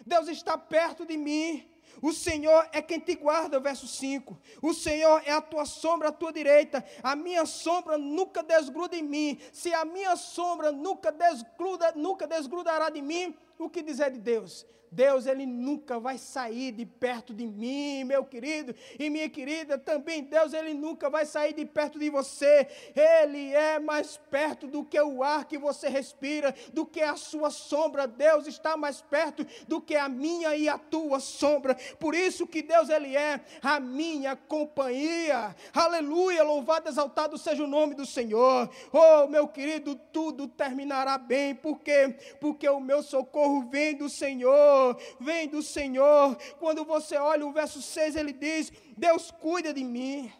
Deus 0.07 0.29
está 0.29 0.57
perto 0.57 1.05
de 1.05 1.16
mim. 1.16 1.71
O 2.00 2.12
Senhor 2.12 2.68
é 2.72 2.81
quem 2.81 2.98
te 2.98 3.14
guarda, 3.14 3.61
verso 3.61 3.87
5. 3.87 4.38
O 4.62 4.72
Senhor 4.72 5.22
é 5.26 5.33
a 5.33 5.40
tua 5.40 5.64
sombra 5.64 6.09
à 6.09 6.12
tua 6.12 6.33
direita. 6.33 6.85
A 7.02 7.14
minha 7.14 7.44
sombra 7.44 7.98
nunca 7.98 8.42
desgruda 8.42 8.96
em 8.96 9.02
mim. 9.02 9.38
Se 9.52 9.72
a 9.74 9.85
minha 9.85 10.16
sombra 10.16 10.72
nunca 10.72 11.12
desgruda, 11.12 11.92
nunca 11.94 12.26
desgrudará 12.26 12.88
de 12.90 13.02
mim, 13.02 13.37
o 13.59 13.68
que 13.68 13.83
dizer 13.83 14.11
de 14.11 14.18
Deus? 14.18 14.66
Deus, 14.92 15.26
Ele 15.26 15.46
nunca 15.46 15.98
vai 15.98 16.18
sair 16.18 16.70
de 16.70 16.85
perto 16.85 17.33
de 17.33 17.46
mim, 17.46 18.05
meu 18.05 18.24
querido 18.24 18.74
e 18.98 19.09
minha 19.09 19.28
querida. 19.28 19.78
Também 19.78 20.22
Deus, 20.22 20.52
Ele 20.52 20.74
nunca 20.74 21.09
vai 21.09 21.24
sair 21.24 21.55
de 21.55 21.64
perto 21.64 21.98
de 21.98 22.11
você. 22.11 22.68
Ele 22.94 23.55
é 23.55 23.78
mais 23.78 24.18
perto 24.31 24.66
do 24.66 24.85
que 24.85 25.00
o 25.00 25.22
ar 25.22 25.46
que 25.46 25.57
você 25.57 25.88
respira, 25.88 26.55
do 26.74 26.85
que 26.85 27.00
a 27.00 27.16
sua 27.16 27.50
sombra. 27.50 28.07
Deus 28.07 28.46
está 28.46 28.76
mais 28.76 29.00
perto 29.00 29.46
do 29.66 29.81
que 29.81 29.96
a 29.96 30.11
minha 30.11 30.55
e 30.55 30.68
a 30.68 30.76
tua 30.76 31.20
sombra. 31.20 31.74
Por 31.98 32.14
isso 32.14 32.46
que 32.46 32.62
Deus, 32.62 32.90
Ele 32.90 33.16
é 33.16 33.40
a 33.62 33.81
minha 33.81 34.37
companhia. 34.37 35.57
Aleluia, 35.72 36.42
louvado, 36.42 36.88
exaltado 36.88 37.38
seja 37.38 37.64
o 37.64 37.66
nome 37.66 37.94
do 37.94 38.05
Senhor. 38.05 38.68
Oh, 38.92 39.26
meu 39.26 39.48
querido, 39.48 39.94
tudo 40.12 40.46
terminará 40.46 41.16
bem. 41.16 41.55
Por 41.55 41.81
quê? 41.81 42.14
Porque 42.38 42.68
o 42.68 42.78
meu 42.78 43.02
socorro 43.02 43.68
vem 43.70 43.96
do 43.96 44.11
Senhor. 44.11 44.82
Senhor, 44.83 44.97
vem 45.21 45.49
do 45.49 45.62
Senhor. 45.62 46.37
Quando 46.59 46.85
você 46.85 47.16
olha 47.16 47.47
o 47.47 47.53
verso 47.53 47.81
6, 47.81 48.16
ele 48.16 48.33
diz: 48.33 48.73
Deus 48.97 49.31
cuida 49.31 49.73
de 49.73 49.85
mim. 49.85 50.33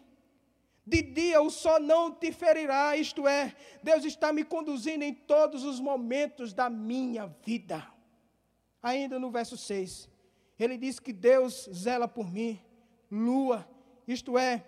De 0.85 1.01
dia 1.01 1.41
o 1.41 1.49
sol 1.49 1.79
não 1.79 2.13
te 2.13 2.33
ferirá, 2.33 2.97
isto 2.97 3.29
é, 3.29 3.55
Deus 3.85 4.05
está 4.05 4.33
me 4.33 4.43
conduzindo 4.43 5.05
em 5.05 5.15
todos 5.15 5.63
os 5.63 5.79
momentos 5.79 6.53
da 6.53 6.69
minha 6.69 7.29
vida. 7.47 7.87
Ainda 8.83 9.17
no 9.17 9.31
verso 9.31 9.57
6, 9.57 10.09
ele 10.59 10.77
diz 10.77 10.99
que 10.99 11.13
Deus 11.13 11.71
zela 11.73 12.09
por 12.09 12.29
mim, 12.29 12.61
lua, 13.09 13.65
isto 14.09 14.37
é, 14.37 14.67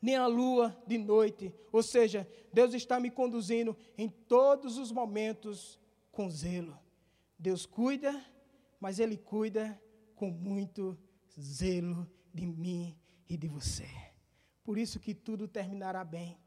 nem 0.00 0.16
a 0.16 0.26
lua 0.26 0.74
de 0.86 0.96
noite, 0.96 1.54
ou 1.70 1.82
seja, 1.82 2.26
Deus 2.50 2.72
está 2.72 2.98
me 2.98 3.10
conduzindo 3.10 3.76
em 3.98 4.08
todos 4.08 4.78
os 4.78 4.90
momentos 4.90 5.78
com 6.10 6.30
zelo. 6.30 6.78
Deus 7.38 7.66
cuida 7.66 8.24
mas 8.80 8.98
Ele 8.98 9.16
cuida 9.16 9.80
com 10.14 10.30
muito 10.30 10.98
zelo 11.38 12.10
de 12.32 12.46
mim 12.46 12.96
e 13.28 13.36
de 13.36 13.48
você. 13.48 13.88
Por 14.64 14.78
isso 14.78 14.98
que 14.98 15.14
tudo 15.14 15.46
terminará 15.46 16.04
bem. 16.04 16.38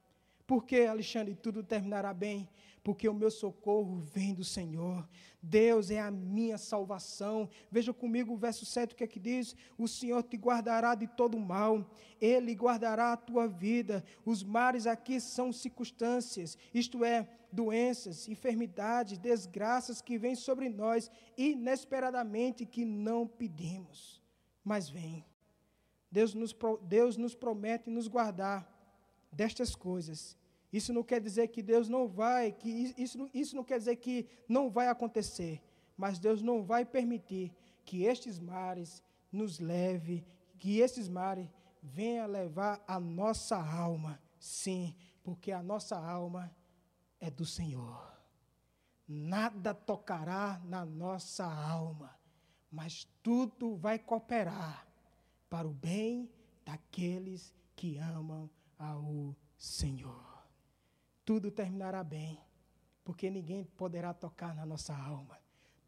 Por 0.45 0.65
que, 0.65 0.85
Alexandre, 0.85 1.35
tudo 1.35 1.63
terminará 1.63 2.13
bem? 2.13 2.49
Porque 2.89 3.07
o 3.07 3.13
meu 3.13 3.29
socorro 3.29 3.99
vem 3.99 4.33
do 4.33 4.43
Senhor. 4.43 5.07
Deus 5.39 5.91
é 5.91 5.99
a 5.99 6.09
minha 6.09 6.57
salvação. 6.57 7.47
Veja 7.69 7.93
comigo 7.93 8.33
o 8.33 8.35
verso 8.35 8.65
7 8.65 8.93
o 8.93 8.97
que 8.97 9.03
é 9.03 9.07
que 9.07 9.19
diz: 9.19 9.55
O 9.77 9.87
Senhor 9.87 10.23
te 10.23 10.35
guardará 10.35 10.95
de 10.95 11.05
todo 11.05 11.37
mal, 11.37 11.87
Ele 12.19 12.51
guardará 12.55 13.13
a 13.13 13.15
tua 13.15 13.47
vida. 13.47 14.03
Os 14.25 14.43
mares 14.43 14.87
aqui 14.87 15.21
são 15.21 15.53
circunstâncias, 15.53 16.57
isto 16.73 17.05
é, 17.05 17.29
doenças, 17.51 18.27
enfermidades, 18.27 19.19
desgraças 19.19 20.01
que 20.01 20.17
vêm 20.17 20.33
sobre 20.33 20.67
nós 20.67 21.11
inesperadamente 21.37 22.65
que 22.65 22.85
não 22.85 23.27
pedimos, 23.27 24.19
mas 24.63 24.89
vêm. 24.89 25.23
Deus 26.11 26.33
nos, 26.33 26.55
Deus 26.81 27.17
nos 27.17 27.35
promete 27.35 27.87
nos 27.87 28.07
guardar 28.07 28.67
destas 29.31 29.75
coisas. 29.75 30.35
Isso 30.71 30.93
não 30.93 31.03
quer 31.03 31.19
dizer 31.19 31.47
que 31.47 31.61
Deus 31.61 31.89
não 31.89 32.07
vai, 32.07 32.51
que 32.51 32.69
isso, 32.69 33.29
isso 33.33 33.55
não 33.55 33.63
quer 33.63 33.79
dizer 33.79 33.95
que 33.95 34.27
não 34.47 34.69
vai 34.69 34.87
acontecer, 34.87 35.61
mas 35.97 36.19
Deus 36.19 36.41
não 36.41 36.63
vai 36.63 36.85
permitir 36.85 37.51
que 37.83 38.03
estes 38.03 38.39
mares 38.39 39.03
nos 39.31 39.59
leve, 39.59 40.23
que 40.59 40.79
esses 40.79 41.09
mares 41.09 41.49
venham 41.81 42.27
levar 42.27 42.83
a 42.87 42.99
nossa 42.99 43.57
alma, 43.57 44.21
sim, 44.39 44.95
porque 45.23 45.51
a 45.51 45.63
nossa 45.63 45.97
alma 45.97 46.53
é 47.19 47.31
do 47.31 47.45
Senhor. 47.45 48.09
Nada 49.07 49.73
tocará 49.73 50.61
na 50.65 50.85
nossa 50.85 51.45
alma, 51.45 52.15
mas 52.71 53.05
tudo 53.23 53.75
vai 53.75 53.97
cooperar 53.97 54.87
para 55.49 55.67
o 55.67 55.73
bem 55.73 56.29
daqueles 56.63 57.55
que 57.75 57.97
amam 57.97 58.47
ao 58.77 59.35
Senhor. 59.57 60.38
Tudo 61.29 61.51
terminará 61.51 62.03
bem, 62.03 62.39
porque 63.03 63.29
ninguém 63.29 63.63
poderá 63.63 64.15
tocar 64.15 64.55
na 64.55 64.65
nossa 64.65 64.95
alma. 64.97 65.37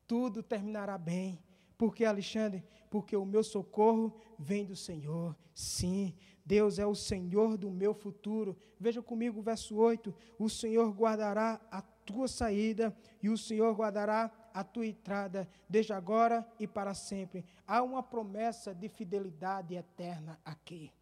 Tudo 0.06 0.43
terminará 0.43 0.99
bem, 0.99 1.41
porque 1.80 2.06
Alexandre, 2.06 2.63
porque 2.91 3.15
o 3.15 3.25
meu 3.25 3.43
socorro 3.43 4.15
vem 4.38 4.63
do 4.63 4.75
Senhor. 4.75 5.36
Sim, 5.51 6.13
Deus 6.45 6.77
é 6.77 6.86
o 6.86 6.93
Senhor 6.93 7.58
do 7.58 7.71
meu 7.71 7.91
futuro. 7.91 8.56
Veja 8.80 9.01
comigo 9.01 9.39
o 9.39 9.41
verso 9.41 9.77
8: 9.77 10.13
O 10.38 10.47
Senhor 10.47 10.91
guardará 10.91 11.60
a 11.71 11.82
tua 11.82 12.27
saída 12.27 12.95
e 13.19 13.27
o 13.27 13.36
Senhor 13.36 13.73
guardará 13.73 14.30
a 14.54 14.63
tua 14.63 14.86
entrada, 14.86 15.49
desde 15.67 15.91
agora 15.91 16.47
e 16.60 16.67
para 16.67 16.93
sempre. 16.93 17.43
Há 17.65 17.82
uma 17.82 18.04
promessa 18.04 18.75
de 18.75 18.88
fidelidade 18.88 19.73
eterna 19.73 20.39
aqui. 20.45 20.93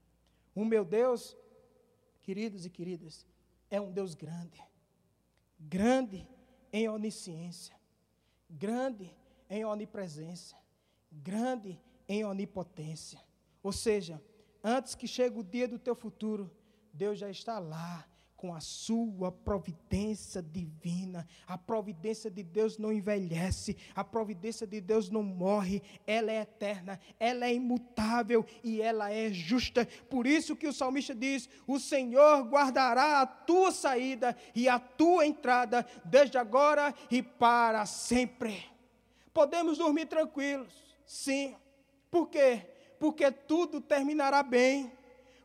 O 0.56 0.64
meu 0.64 0.86
Deus, 0.86 1.36
queridos 2.22 2.66
e 2.66 2.70
queridas, 2.70 3.28
é 3.70 3.80
um 3.80 3.92
Deus 3.92 4.14
grande, 4.14 4.62
grande 5.60 6.28
em 6.72 6.88
onisciência, 6.88 7.76
grande 8.50 9.16
em 9.50 9.66
onipresença, 9.66 10.56
grande 11.12 11.80
em 12.08 12.24
onipotência. 12.24 13.22
Ou 13.62 13.72
seja, 13.72 14.22
antes 14.64 14.96
que 14.96 15.08
chegue 15.08 15.40
o 15.40 15.44
dia 15.44 15.68
do 15.68 15.80
teu 15.80 15.96
futuro, 15.96 16.52
Deus 16.94 17.20
já 17.20 17.30
está 17.30 17.60
lá 17.60 18.08
com 18.40 18.56
a 18.56 18.62
sua 18.62 19.34
providência 19.34 20.42
divina. 20.42 21.28
A 21.46 21.58
providência 21.58 22.32
de 22.32 22.42
Deus 22.42 22.78
não 22.78 22.94
envelhece, 22.94 23.76
a 23.94 24.02
providência 24.02 24.66
de 24.66 24.80
Deus 24.80 25.10
não 25.10 25.22
morre, 25.22 25.84
ela 26.08 26.32
é 26.32 26.40
eterna, 26.40 26.98
ela 27.20 27.46
é 27.46 27.54
imutável 27.54 28.46
e 28.64 28.82
ela 28.82 29.12
é 29.12 29.30
justa. 29.30 29.86
Por 30.10 30.26
isso 30.26 30.56
que 30.56 30.68
o 30.68 30.74
salmista 30.74 31.14
diz: 31.14 31.50
O 31.68 31.78
Senhor 31.78 32.44
guardará 32.44 33.20
a 33.20 33.26
tua 33.26 33.74
saída 33.74 34.34
e 34.56 34.70
a 34.70 34.80
tua 34.80 35.28
entrada, 35.28 35.86
desde 36.06 36.38
agora 36.38 36.96
e 37.12 37.22
para 37.22 37.86
sempre. 37.86 38.64
Podemos 39.34 39.78
dormir 39.78 40.06
tranquilos, 40.06 40.74
sim. 41.06 41.58
Por 42.10 42.30
quê? 42.30 42.66
Porque 42.98 43.30
tudo 43.30 43.82
terminará 43.82 44.42
bem 44.42 44.98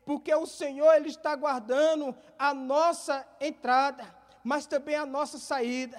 porque 0.04 0.34
o 0.34 0.46
Senhor 0.46 0.92
ele 0.94 1.08
está 1.08 1.34
guardando 1.34 2.14
a 2.38 2.52
nossa 2.52 3.26
entrada, 3.40 4.04
mas 4.42 4.66
também 4.66 4.94
a 4.94 5.06
nossa 5.06 5.38
saída. 5.38 5.98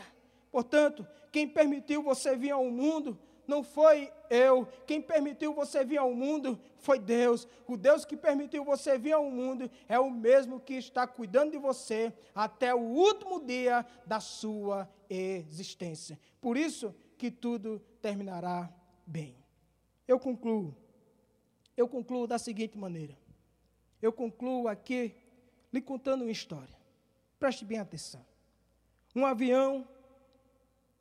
Portanto, 0.52 1.06
quem 1.32 1.48
permitiu 1.48 2.04
você 2.04 2.36
vir 2.36 2.52
ao 2.52 2.66
mundo 2.66 3.18
não 3.48 3.64
foi 3.64 4.12
eu. 4.30 4.68
Quem 4.88 5.02
permitiu 5.02 5.54
você 5.54 5.84
vir 5.84 5.98
ao 5.98 6.14
mundo 6.14 6.60
foi 6.78 7.00
Deus. 7.00 7.48
O 7.68 7.76
Deus 7.76 8.06
que 8.06 8.16
permitiu 8.16 8.64
você 8.64 8.98
vir 8.98 9.14
ao 9.14 9.30
mundo 9.30 9.70
é 9.88 10.00
o 10.00 10.10
mesmo 10.10 10.60
que 10.60 10.74
está 10.76 11.06
cuidando 11.08 11.52
de 11.52 11.58
você 11.58 12.14
até 12.34 12.74
o 12.74 12.80
último 12.80 13.44
dia 13.44 13.86
da 14.06 14.20
sua 14.20 14.90
existência. 15.10 16.20
Por 16.40 16.58
isso 16.58 16.96
que 17.18 17.30
tudo 17.32 17.82
terminará 18.02 18.72
bem. 19.06 19.36
Eu 20.08 20.20
concluo. 20.20 20.76
Eu 21.76 21.88
concluo 21.88 22.26
da 22.26 22.38
seguinte 22.38 22.78
maneira 22.78 23.25
eu 24.02 24.12
concluo 24.12 24.68
aqui 24.68 25.16
lhe 25.72 25.82
contando 25.82 26.22
uma 26.22 26.32
história. 26.32 26.76
Preste 27.40 27.66
bem 27.66 27.80
atenção. 27.80 28.26
Um 29.16 29.26
avião 29.26 29.88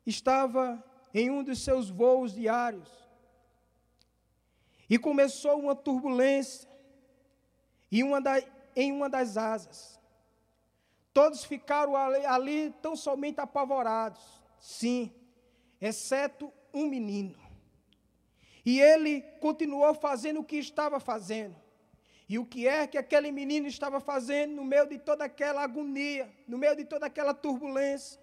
estava 0.05 0.83
em 1.13 1.29
um 1.29 1.43
dos 1.43 1.63
seus 1.63 1.89
voos 1.89 2.33
diários 2.33 2.89
e 4.89 4.97
começou 4.97 5.59
uma 5.59 5.75
turbulência 5.75 6.69
em 7.91 8.03
uma, 8.03 8.21
da, 8.21 8.41
em 8.75 8.91
uma 8.91 9.09
das 9.09 9.37
asas. 9.37 9.99
Todos 11.13 11.45
ficaram 11.45 11.95
ali, 11.95 12.25
ali 12.25 12.75
tão 12.81 12.95
somente 12.95 13.39
apavorados, 13.39 14.21
sim, 14.59 15.13
exceto 15.79 16.51
um 16.73 16.87
menino. 16.87 17.39
E 18.65 18.81
ele 18.81 19.21
continuou 19.39 19.93
fazendo 19.93 20.41
o 20.41 20.43
que 20.43 20.57
estava 20.57 20.99
fazendo. 20.99 21.55
E 22.27 22.39
o 22.39 22.45
que 22.45 22.67
é 22.67 22.87
que 22.87 22.97
aquele 22.97 23.31
menino 23.31 23.67
estava 23.67 23.99
fazendo 23.99 24.55
no 24.55 24.65
meio 24.65 24.87
de 24.87 24.97
toda 24.97 25.23
aquela 25.25 25.61
agonia, 25.61 26.31
no 26.47 26.57
meio 26.57 26.75
de 26.75 26.83
toda 26.83 27.05
aquela 27.05 27.33
turbulência? 27.33 28.19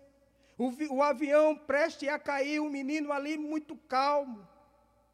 O, 0.59 0.97
o 0.97 1.03
avião 1.03 1.57
preste 1.57 2.09
a 2.09 2.19
cair, 2.19 2.61
o 2.61 2.69
menino 2.69 3.13
ali 3.13 3.39
muito 3.39 3.77
calmo, 3.77 4.47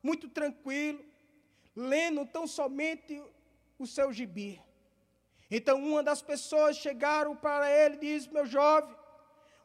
muito 0.03 0.29
tranquilo, 0.29 1.05
lendo 1.77 2.25
tão 2.27 2.47
somente 2.47 3.23
o 3.79 3.87
seu 3.87 4.13
gibi. 4.13 4.61
Então 5.51 5.83
uma 5.83 6.03
das 6.03 6.21
pessoas 6.23 6.77
chegaram 6.77 7.37
para 7.37 7.71
ele 7.71 7.97
e 7.97 7.99
disse: 8.01 8.33
Meu 8.33 8.47
jovem, 8.47 8.95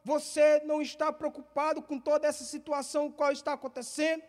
você 0.04 0.60
não 0.64 0.82
está 0.82 1.10
preocupado 1.10 1.82
com 1.82 1.98
toda 1.98 2.28
essa 2.28 2.44
situação 2.44 3.10
qual 3.10 3.32
está 3.32 3.54
acontecendo? 3.54 4.22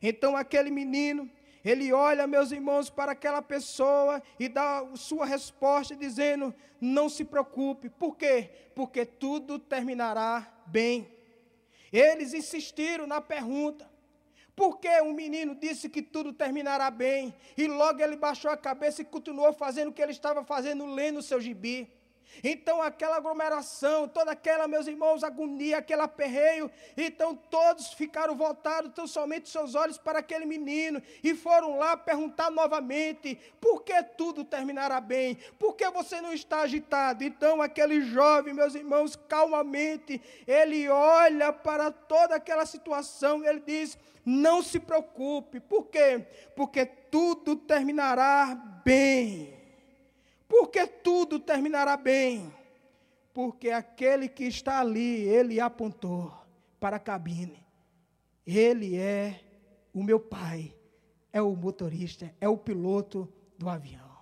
Então 0.00 0.36
aquele 0.36 0.70
menino 0.70 1.30
ele 1.68 1.92
olha, 1.92 2.28
meus 2.28 2.52
irmãos, 2.52 2.88
para 2.88 3.10
aquela 3.10 3.42
pessoa 3.42 4.22
e 4.38 4.48
dá 4.48 4.86
sua 4.94 5.26
resposta 5.26 5.96
dizendo: 5.96 6.54
Não 6.80 7.08
se 7.08 7.24
preocupe. 7.24 7.90
Por 7.90 8.16
quê? 8.16 8.50
Porque 8.72 9.04
tudo 9.04 9.58
terminará 9.58 10.46
bem. 10.66 11.10
Eles 11.92 12.32
insistiram 12.32 13.04
na 13.04 13.20
pergunta. 13.20 13.90
Por 14.54 14.78
que 14.78 14.88
o 15.00 15.12
menino 15.12 15.56
disse 15.56 15.88
que 15.88 16.00
tudo 16.00 16.32
terminará 16.32 16.88
bem? 16.88 17.34
E 17.56 17.66
logo 17.66 18.00
ele 18.00 18.16
baixou 18.16 18.50
a 18.50 18.56
cabeça 18.56 19.02
e 19.02 19.04
continuou 19.04 19.52
fazendo 19.52 19.88
o 19.88 19.92
que 19.92 20.00
ele 20.00 20.12
estava 20.12 20.44
fazendo, 20.44 20.86
lendo 20.86 21.18
o 21.18 21.22
seu 21.22 21.40
gibi. 21.40 21.92
Então, 22.44 22.82
aquela 22.82 23.16
aglomeração, 23.16 24.06
toda 24.06 24.32
aquela, 24.32 24.68
meus 24.68 24.86
irmãos, 24.86 25.24
agonia, 25.24 25.78
aquele 25.78 26.02
aperreio. 26.02 26.70
Então, 26.96 27.34
todos 27.34 27.92
ficaram 27.92 28.36
voltados, 28.36 28.92
tão 28.94 29.06
somente 29.06 29.48
seus 29.48 29.74
olhos 29.74 29.96
para 29.96 30.18
aquele 30.18 30.44
menino. 30.44 31.02
E 31.22 31.34
foram 31.34 31.78
lá 31.78 31.96
perguntar 31.96 32.50
novamente: 32.50 33.38
por 33.60 33.82
que 33.82 34.02
tudo 34.02 34.44
terminará 34.44 35.00
bem? 35.00 35.36
Por 35.58 35.74
que 35.74 35.88
você 35.90 36.20
não 36.20 36.32
está 36.32 36.60
agitado? 36.60 37.24
Então, 37.24 37.62
aquele 37.62 38.02
jovem, 38.02 38.52
meus 38.52 38.74
irmãos, 38.74 39.16
calmamente, 39.28 40.20
ele 40.46 40.88
olha 40.88 41.52
para 41.52 41.90
toda 41.90 42.36
aquela 42.36 42.66
situação 42.66 43.36
ele 43.44 43.60
diz: 43.60 43.98
não 44.24 44.62
se 44.62 44.78
preocupe. 44.78 45.60
Por 45.60 45.86
quê? 45.86 46.26
Porque 46.54 46.84
tudo 46.86 47.56
terminará 47.56 48.54
bem 48.84 49.55
porque 50.48 50.86
tudo 50.86 51.38
terminará 51.38 51.96
bem. 51.96 52.52
Porque 53.32 53.70
aquele 53.70 54.28
que 54.28 54.44
está 54.44 54.80
ali, 54.80 55.20
ele 55.22 55.60
apontou 55.60 56.32
para 56.80 56.96
a 56.96 57.00
cabine. 57.00 57.66
Ele 58.46 58.96
é 58.96 59.40
o 59.92 60.02
meu 60.02 60.20
pai, 60.20 60.74
é 61.32 61.42
o 61.42 61.54
motorista, 61.54 62.34
é 62.40 62.48
o 62.48 62.56
piloto 62.56 63.30
do 63.58 63.68
avião. 63.68 64.16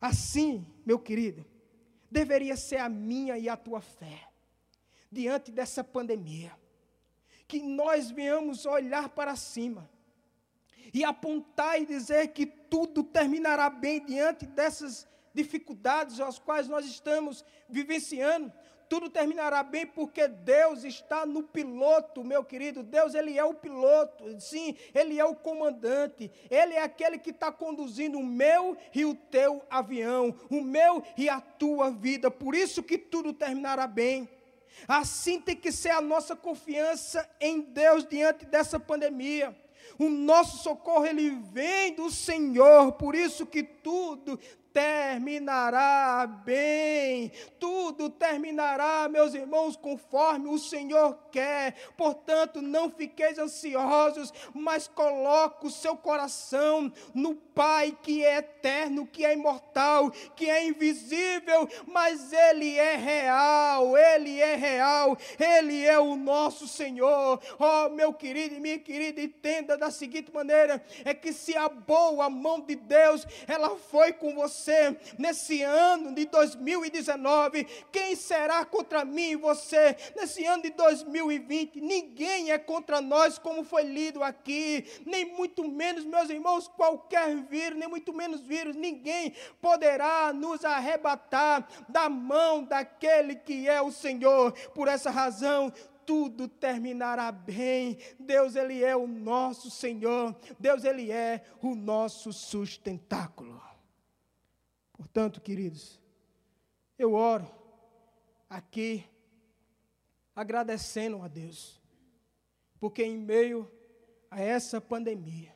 Assim, 0.00 0.66
meu 0.84 0.98
querido, 0.98 1.44
deveria 2.10 2.56
ser 2.56 2.76
a 2.76 2.88
minha 2.88 3.38
e 3.38 3.48
a 3.48 3.56
tua 3.56 3.80
fé 3.80 4.28
diante 5.10 5.50
dessa 5.50 5.82
pandemia. 5.82 6.52
Que 7.48 7.60
nós 7.62 8.10
venhamos 8.10 8.66
olhar 8.66 9.08
para 9.08 9.34
cima 9.36 9.90
e 10.92 11.02
apontar 11.04 11.80
e 11.80 11.86
dizer 11.86 12.28
que 12.28 12.46
tudo 12.46 13.02
terminará 13.02 13.68
bem 13.70 14.04
diante 14.04 14.46
dessas 14.46 15.06
dificuldades 15.34 16.20
às 16.20 16.38
quais 16.38 16.68
nós 16.68 16.86
estamos 16.86 17.44
vivenciando, 17.68 18.52
tudo 18.88 19.10
terminará 19.10 19.62
bem 19.62 19.86
porque 19.86 20.28
Deus 20.28 20.84
está 20.84 21.26
no 21.26 21.42
piloto, 21.42 22.22
meu 22.22 22.44
querido. 22.44 22.82
Deus, 22.82 23.14
Ele 23.14 23.38
é 23.38 23.44
o 23.44 23.54
piloto, 23.54 24.40
sim, 24.40 24.76
Ele 24.94 25.18
é 25.18 25.24
o 25.24 25.34
comandante. 25.34 26.30
Ele 26.50 26.74
é 26.74 26.82
aquele 26.82 27.18
que 27.18 27.30
está 27.30 27.50
conduzindo 27.50 28.18
o 28.18 28.24
meu 28.24 28.76
e 28.94 29.04
o 29.04 29.14
teu 29.14 29.64
avião, 29.70 30.34
o 30.50 30.60
meu 30.60 31.02
e 31.16 31.28
a 31.28 31.40
tua 31.40 31.90
vida. 31.90 32.30
Por 32.30 32.54
isso 32.54 32.82
que 32.82 32.98
tudo 32.98 33.32
terminará 33.32 33.86
bem. 33.86 34.28
Assim 34.86 35.40
tem 35.40 35.56
que 35.56 35.72
ser 35.72 35.90
a 35.90 36.00
nossa 36.00 36.36
confiança 36.36 37.28
em 37.40 37.60
Deus 37.60 38.06
diante 38.06 38.44
dessa 38.44 38.78
pandemia. 38.78 39.56
O 39.98 40.08
nosso 40.08 40.62
socorro 40.62 41.06
ele 41.06 41.30
vem 41.30 41.94
do 41.94 42.10
Senhor, 42.10 42.92
por 42.92 43.14
isso 43.14 43.46
que 43.46 43.62
tudo 43.62 44.38
terminará 44.74 46.26
bem, 46.26 47.30
tudo 47.60 48.10
terminará, 48.10 49.08
meus 49.08 49.32
irmãos, 49.32 49.76
conforme 49.76 50.48
o 50.48 50.58
Senhor 50.58 51.16
quer. 51.30 51.76
Portanto, 51.96 52.60
não 52.60 52.90
fiqueis 52.90 53.38
ansiosos, 53.38 54.32
mas 54.52 54.88
coloque 54.88 55.68
o 55.68 55.70
seu 55.70 55.96
coração 55.96 56.92
no 57.14 57.36
Pai 57.54 57.96
que 58.02 58.24
é 58.24 58.38
eterno, 58.38 59.06
que 59.06 59.24
é 59.24 59.32
imortal, 59.32 60.10
que 60.34 60.50
é 60.50 60.66
invisível, 60.66 61.68
mas 61.86 62.32
Ele 62.32 62.76
é 62.76 62.96
real, 62.96 63.96
Ele 63.96 64.40
é 64.40 64.56
real, 64.56 65.16
Ele 65.38 65.84
é 65.84 65.96
o 66.00 66.16
nosso 66.16 66.66
Senhor. 66.66 67.40
Oh, 67.60 67.90
meu 67.90 68.12
querido 68.12 68.56
e 68.56 68.60
minha 68.60 68.78
querida, 68.80 69.20
entenda 69.20 69.78
da 69.78 69.92
seguinte 69.92 70.34
maneira: 70.34 70.84
é 71.04 71.14
que 71.14 71.32
se 71.32 71.56
a 71.56 71.68
boa 71.68 72.28
mão 72.28 72.60
de 72.60 72.74
Deus, 72.74 73.24
ela 73.46 73.76
foi 73.76 74.12
com 74.12 74.34
você 74.34 74.63
nesse 75.18 75.62
ano 75.62 76.14
de 76.14 76.26
2019, 76.26 77.64
quem 77.90 78.14
será 78.16 78.64
contra 78.64 79.04
mim 79.04 79.30
e 79.30 79.36
você 79.36 79.96
nesse 80.16 80.44
ano 80.44 80.62
de 80.62 80.70
2020? 80.70 81.80
Ninguém 81.80 82.50
é 82.50 82.58
contra 82.58 83.00
nós, 83.00 83.38
como 83.38 83.64
foi 83.64 83.82
lido 83.82 84.22
aqui, 84.22 84.84
nem 85.04 85.24
muito 85.24 85.66
menos, 85.68 86.04
meus 86.04 86.30
irmãos, 86.30 86.68
qualquer 86.68 87.36
vírus, 87.36 87.78
nem 87.78 87.88
muito 87.88 88.12
menos 88.12 88.40
vírus, 88.40 88.76
ninguém 88.76 89.32
poderá 89.60 90.32
nos 90.32 90.64
arrebatar 90.64 91.66
da 91.88 92.08
mão 92.08 92.62
daquele 92.62 93.34
que 93.36 93.68
é 93.68 93.80
o 93.80 93.90
Senhor. 93.90 94.52
Por 94.70 94.88
essa 94.88 95.10
razão, 95.10 95.72
tudo 96.04 96.48
terminará 96.48 97.30
bem. 97.32 97.98
Deus, 98.18 98.56
Ele 98.56 98.82
é 98.82 98.96
o 98.96 99.06
nosso 99.06 99.70
Senhor. 99.70 100.34
Deus, 100.58 100.84
Ele 100.84 101.10
é 101.10 101.42
o 101.62 101.74
nosso 101.74 102.32
sustentáculo. 102.32 103.73
Portanto, 105.04 105.38
queridos, 105.38 106.00
eu 106.98 107.12
oro 107.12 107.46
aqui 108.48 109.04
agradecendo 110.34 111.20
a 111.20 111.28
Deus, 111.28 111.78
porque 112.80 113.04
em 113.04 113.18
meio 113.18 113.70
a 114.30 114.40
essa 114.40 114.80
pandemia, 114.80 115.54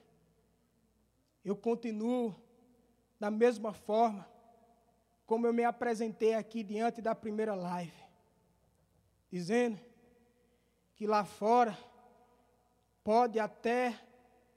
eu 1.42 1.56
continuo 1.56 2.36
da 3.18 3.30
mesma 3.30 3.72
forma 3.72 4.28
como 5.24 5.46
eu 5.46 5.52
me 5.54 5.64
apresentei 5.64 6.34
aqui 6.34 6.62
diante 6.62 7.00
da 7.00 7.14
primeira 7.14 7.54
live, 7.54 8.04
dizendo 9.30 9.80
que 10.94 11.06
lá 11.06 11.24
fora 11.24 11.76
pode 13.02 13.40
até 13.40 13.98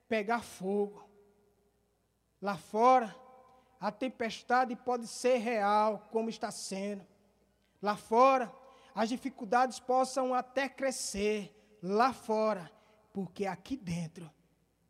pegar 0.09 0.41
fogo. 0.41 1.09
Lá 2.41 2.57
fora 2.57 3.20
a 3.81 3.91
tempestade 3.91 4.75
pode 4.75 5.07
ser 5.07 5.39
real, 5.39 6.07
como 6.09 6.29
está 6.29 6.51
sendo. 6.51 7.05
Lá 7.81 7.97
fora 7.97 8.49
as 8.93 9.09
dificuldades 9.09 9.79
possam 9.79 10.33
até 10.33 10.69
crescer 10.69 11.53
lá 11.81 12.13
fora, 12.13 12.71
porque 13.11 13.45
aqui 13.45 13.75
dentro 13.75 14.31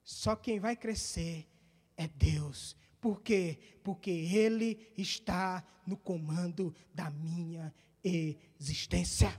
só 0.03 0.35
quem 0.35 0.59
vai 0.59 0.75
crescer 0.75 1.47
é 1.95 2.07
Deus. 2.07 2.75
Por 2.99 3.21
quê? 3.21 3.57
Porque 3.83 4.11
Ele 4.11 4.91
está 4.97 5.63
no 5.87 5.95
comando 5.95 6.75
da 6.93 7.09
minha 7.09 7.73
existência. 8.03 9.33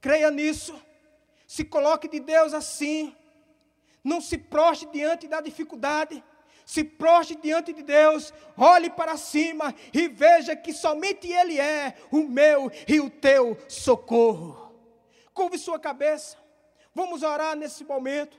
Creia 0.00 0.30
nisso. 0.30 0.78
Se 1.46 1.64
coloque 1.64 2.08
de 2.08 2.20
Deus 2.20 2.52
assim. 2.52 3.16
Não 4.02 4.20
se 4.20 4.36
proste 4.36 4.86
diante 4.92 5.26
da 5.26 5.40
dificuldade. 5.40 6.22
Se 6.64 6.82
proste 6.82 7.34
diante 7.34 7.72
de 7.72 7.82
Deus, 7.82 8.32
olhe 8.56 8.88
para 8.88 9.16
cima 9.16 9.74
e 9.92 10.08
veja 10.08 10.56
que 10.56 10.72
somente 10.72 11.28
Ele 11.30 11.60
é 11.60 11.94
o 12.10 12.22
meu 12.22 12.70
e 12.88 13.00
o 13.00 13.10
teu 13.10 13.56
socorro. 13.68 14.72
Curve 15.32 15.58
sua 15.58 15.78
cabeça. 15.78 16.36
Vamos 16.94 17.22
orar 17.22 17.56
nesse 17.56 17.84
momento. 17.84 18.38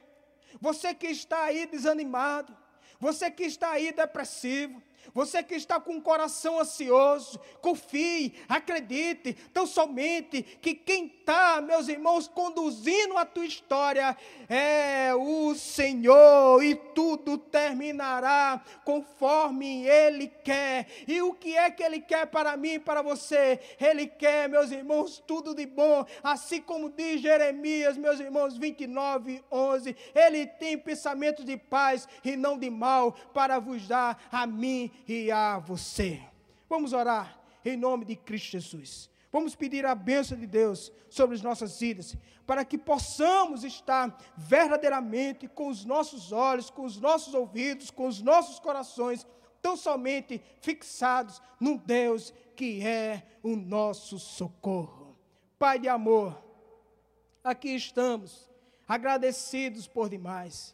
Você 0.60 0.94
que 0.94 1.08
está 1.08 1.44
aí 1.44 1.66
desanimado, 1.66 2.56
você 3.00 3.30
que 3.30 3.44
está 3.44 3.72
aí 3.72 3.92
depressivo, 3.92 4.82
você 5.14 5.44
que 5.44 5.56
está 5.56 5.80
com 5.80 5.98
o 5.98 6.02
coração 6.02 6.60
ansioso, 6.60 7.40
confie, 7.62 8.34
acredite, 8.48 9.34
tão 9.54 9.66
somente 9.66 10.42
que 10.42 10.74
quem 10.74 11.08
está, 11.08 11.62
meus 11.62 11.88
irmãos, 11.88 12.28
conduzindo 12.28 13.18
a 13.18 13.26
tua 13.26 13.46
história 13.46 14.16
é 14.48 15.14
o 15.16 15.56
Senhor, 15.56 16.64
e 16.64 16.76
tudo 16.76 17.38
terminará 17.38 18.64
conforme 18.84 19.88
Ele 19.88 20.28
quer. 20.28 20.88
E 21.08 21.22
o 21.22 21.34
que 21.34 21.58
é 21.58 21.70
que 21.72 21.84
Ele 21.84 22.00
quer 22.00 22.28
para 22.28 22.56
mim 22.56 22.74
e 22.74 22.80
para 22.80 23.02
você? 23.02 23.60
Ele 23.80 24.08
quer, 24.08 24.48
meus 24.48 24.72
irmãos, 24.72 25.24
tudo 25.26 25.56
de 25.56 25.66
bom, 25.66 26.06
assim 26.24 26.62
como 26.62 26.90
diz 26.90 27.22
Jeremias, 27.22 27.98
meus 27.98 28.20
irmãos, 28.20 28.58
29, 28.58 29.44
11. 29.52 29.96
Ele 30.14 30.46
tem 30.46 30.78
pensamentos 30.78 31.44
de 31.46 31.58
paz 31.58 32.08
e 32.24 32.36
não 32.36 32.58
de 32.58 32.70
mal, 32.70 33.14
para 33.34 33.60
vos 33.60 33.88
dar 33.88 34.28
a 34.32 34.46
mim 34.46 34.92
e 35.08 35.32
a 35.32 35.58
você. 35.58 36.22
Vamos 36.70 36.94
orar 36.94 37.40
em 37.64 37.76
nome 37.76 38.06
de 38.06 38.16
Cristo 38.16 38.52
Jesus. 38.52 39.10
Vamos 39.32 39.56
pedir 39.56 39.86
a 39.86 39.94
bênção 39.94 40.38
de 40.38 40.48
Deus 40.48 40.92
sobre 41.10 41.36
as 41.36 41.42
nossas 41.42 41.80
vidas, 41.80 42.16
para 42.48 42.64
que 42.64 42.78
possamos 42.78 43.64
estar 43.64 44.18
verdadeiramente 44.38 45.48
com 45.48 45.68
os 45.68 45.84
nossos 45.84 46.32
olhos, 46.32 46.70
com 46.70 46.86
os 46.86 47.00
nossos 47.00 47.34
ouvidos, 47.34 47.92
com 47.92 48.08
os 48.08 48.22
nossos 48.22 48.60
corações, 48.60 49.28
tão 49.62 49.76
somente 49.76 50.42
fixados 50.62 51.42
no 51.60 51.78
Deus 51.78 52.34
que 52.56 52.86
é 52.86 53.28
o 53.44 53.56
nosso 53.56 54.18
socorro. 54.18 55.18
Pai 55.60 55.80
de 55.80 55.90
amor, 55.90 56.42
aqui 57.44 57.76
estamos, 57.76 58.50
agradecidos 58.88 59.88
por 59.88 60.08
demais. 60.08 60.74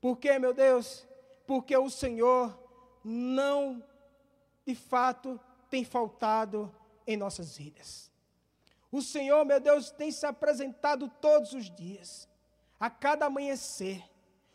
Porque, 0.00 0.38
meu 0.38 0.52
Deus, 0.52 1.06
porque 1.46 1.76
o 1.76 1.88
Senhor 1.88 2.67
não, 3.08 3.82
de 4.66 4.74
fato, 4.74 5.40
tem 5.70 5.84
faltado 5.84 6.74
em 7.06 7.16
nossas 7.16 7.56
vidas. 7.56 8.12
O 8.92 9.00
Senhor, 9.00 9.44
meu 9.44 9.58
Deus, 9.58 9.90
tem 9.90 10.10
se 10.10 10.26
apresentado 10.26 11.10
todos 11.20 11.52
os 11.52 11.70
dias, 11.74 12.28
a 12.78 12.90
cada 12.90 13.26
amanhecer. 13.26 14.02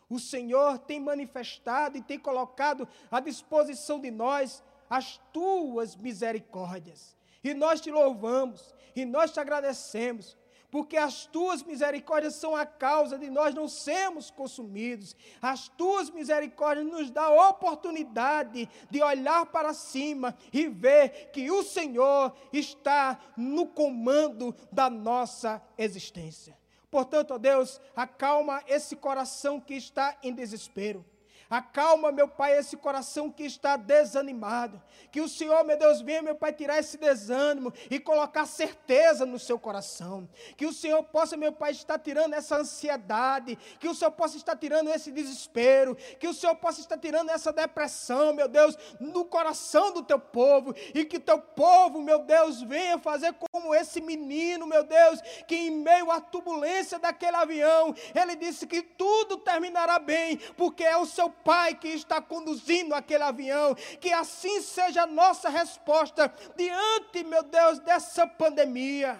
O 0.09 0.19
Senhor 0.19 0.77
tem 0.77 0.99
manifestado 0.99 1.97
e 1.97 2.01
tem 2.01 2.19
colocado 2.19 2.87
à 3.09 3.19
disposição 3.19 3.99
de 3.99 4.11
nós 4.11 4.63
as 4.89 5.19
tuas 5.31 5.95
misericórdias. 5.95 7.15
E 7.43 7.53
nós 7.53 7.81
te 7.81 7.89
louvamos, 7.89 8.73
e 8.95 9.03
nós 9.03 9.31
te 9.31 9.39
agradecemos, 9.39 10.37
porque 10.73 10.97
as 10.97 11.27
tuas 11.27 11.61
misericórdias 11.61 12.33
são 12.33 12.55
a 12.55 12.65
causa 12.65 13.15
de 13.15 13.29
nós 13.29 13.53
não 13.53 13.67
sermos 13.67 14.31
consumidos. 14.31 15.15
As 15.39 15.67
tuas 15.67 16.09
misericórdias 16.09 16.87
nos 16.87 17.11
dão 17.11 17.39
a 17.39 17.49
oportunidade 17.49 18.67
de 18.89 19.03
olhar 19.03 19.45
para 19.45 19.71
cima 19.75 20.35
e 20.51 20.67
ver 20.67 21.29
que 21.31 21.51
o 21.51 21.61
Senhor 21.61 22.35
está 22.51 23.19
no 23.37 23.67
comando 23.67 24.55
da 24.71 24.89
nossa 24.89 25.61
existência. 25.77 26.57
Portanto, 26.89 27.35
ó 27.35 27.37
Deus, 27.37 27.79
acalma 27.95 28.63
esse 28.65 28.95
coração 28.95 29.59
que 29.59 29.75
está 29.75 30.17
em 30.23 30.33
desespero. 30.33 31.05
Acalma, 31.53 32.11
meu 32.11 32.27
Pai, 32.27 32.57
esse 32.57 32.75
coração 32.75 33.29
que 33.29 33.43
está 33.43 33.77
desanimado. 33.77 34.81
Que 35.11 35.21
o 35.21 35.29
Senhor, 35.29 35.63
meu 35.63 35.77
Deus, 35.77 36.01
venha, 36.01 36.23
meu 36.23 36.33
Pai, 36.33 36.51
tirar 36.51 36.79
esse 36.79 36.97
desânimo 36.97 37.71
e 37.91 37.99
colocar 37.99 38.47
certeza 38.47 39.23
no 39.23 39.37
seu 39.37 39.59
coração. 39.59 40.27
Que 40.57 40.65
o 40.65 40.73
Senhor 40.73 41.03
possa, 41.03 41.37
meu 41.37 41.51
Pai, 41.51 41.69
estar 41.69 41.99
tirando 41.99 42.33
essa 42.33 42.57
ansiedade. 42.57 43.55
Que 43.79 43.87
o 43.87 43.93
Senhor 43.93 44.09
possa 44.09 44.35
estar 44.35 44.55
tirando 44.55 44.89
esse 44.89 45.11
desespero. 45.11 45.95
Que 46.19 46.27
o 46.27 46.33
Senhor 46.33 46.55
possa 46.55 46.79
estar 46.79 46.97
tirando 46.97 47.29
essa 47.29 47.53
depressão, 47.53 48.33
meu 48.33 48.47
Deus, 48.47 48.75
no 48.99 49.23
coração 49.23 49.93
do 49.93 50.01
teu 50.01 50.19
povo. 50.19 50.73
E 50.95 51.05
que 51.05 51.19
teu 51.19 51.37
povo, 51.37 52.01
meu 52.01 52.17
Deus, 52.17 52.63
venha 52.63 52.97
fazer 52.97 53.35
como 53.51 53.75
esse 53.75 54.01
menino, 54.01 54.65
meu 54.65 54.83
Deus, 54.83 55.21
que 55.47 55.55
em 55.55 55.69
meio 55.69 56.09
à 56.09 56.19
turbulência 56.19 56.97
daquele 56.97 57.37
avião, 57.37 57.93
ele 58.15 58.35
disse 58.35 58.65
que 58.65 58.81
tudo 58.81 59.37
terminará 59.37 59.99
bem, 59.99 60.37
porque 60.57 60.83
é 60.83 60.97
o 60.97 61.05
seu 61.05 61.29
Pai 61.43 61.75
que 61.75 61.89
está 61.89 62.21
conduzindo 62.21 62.95
aquele 62.95 63.23
avião, 63.23 63.75
que 63.99 64.11
assim 64.11 64.61
seja 64.61 65.03
a 65.03 65.07
nossa 65.07 65.49
resposta 65.49 66.33
diante, 66.55 67.23
meu 67.23 67.43
Deus, 67.43 67.79
dessa 67.79 68.25
pandemia. 68.25 69.19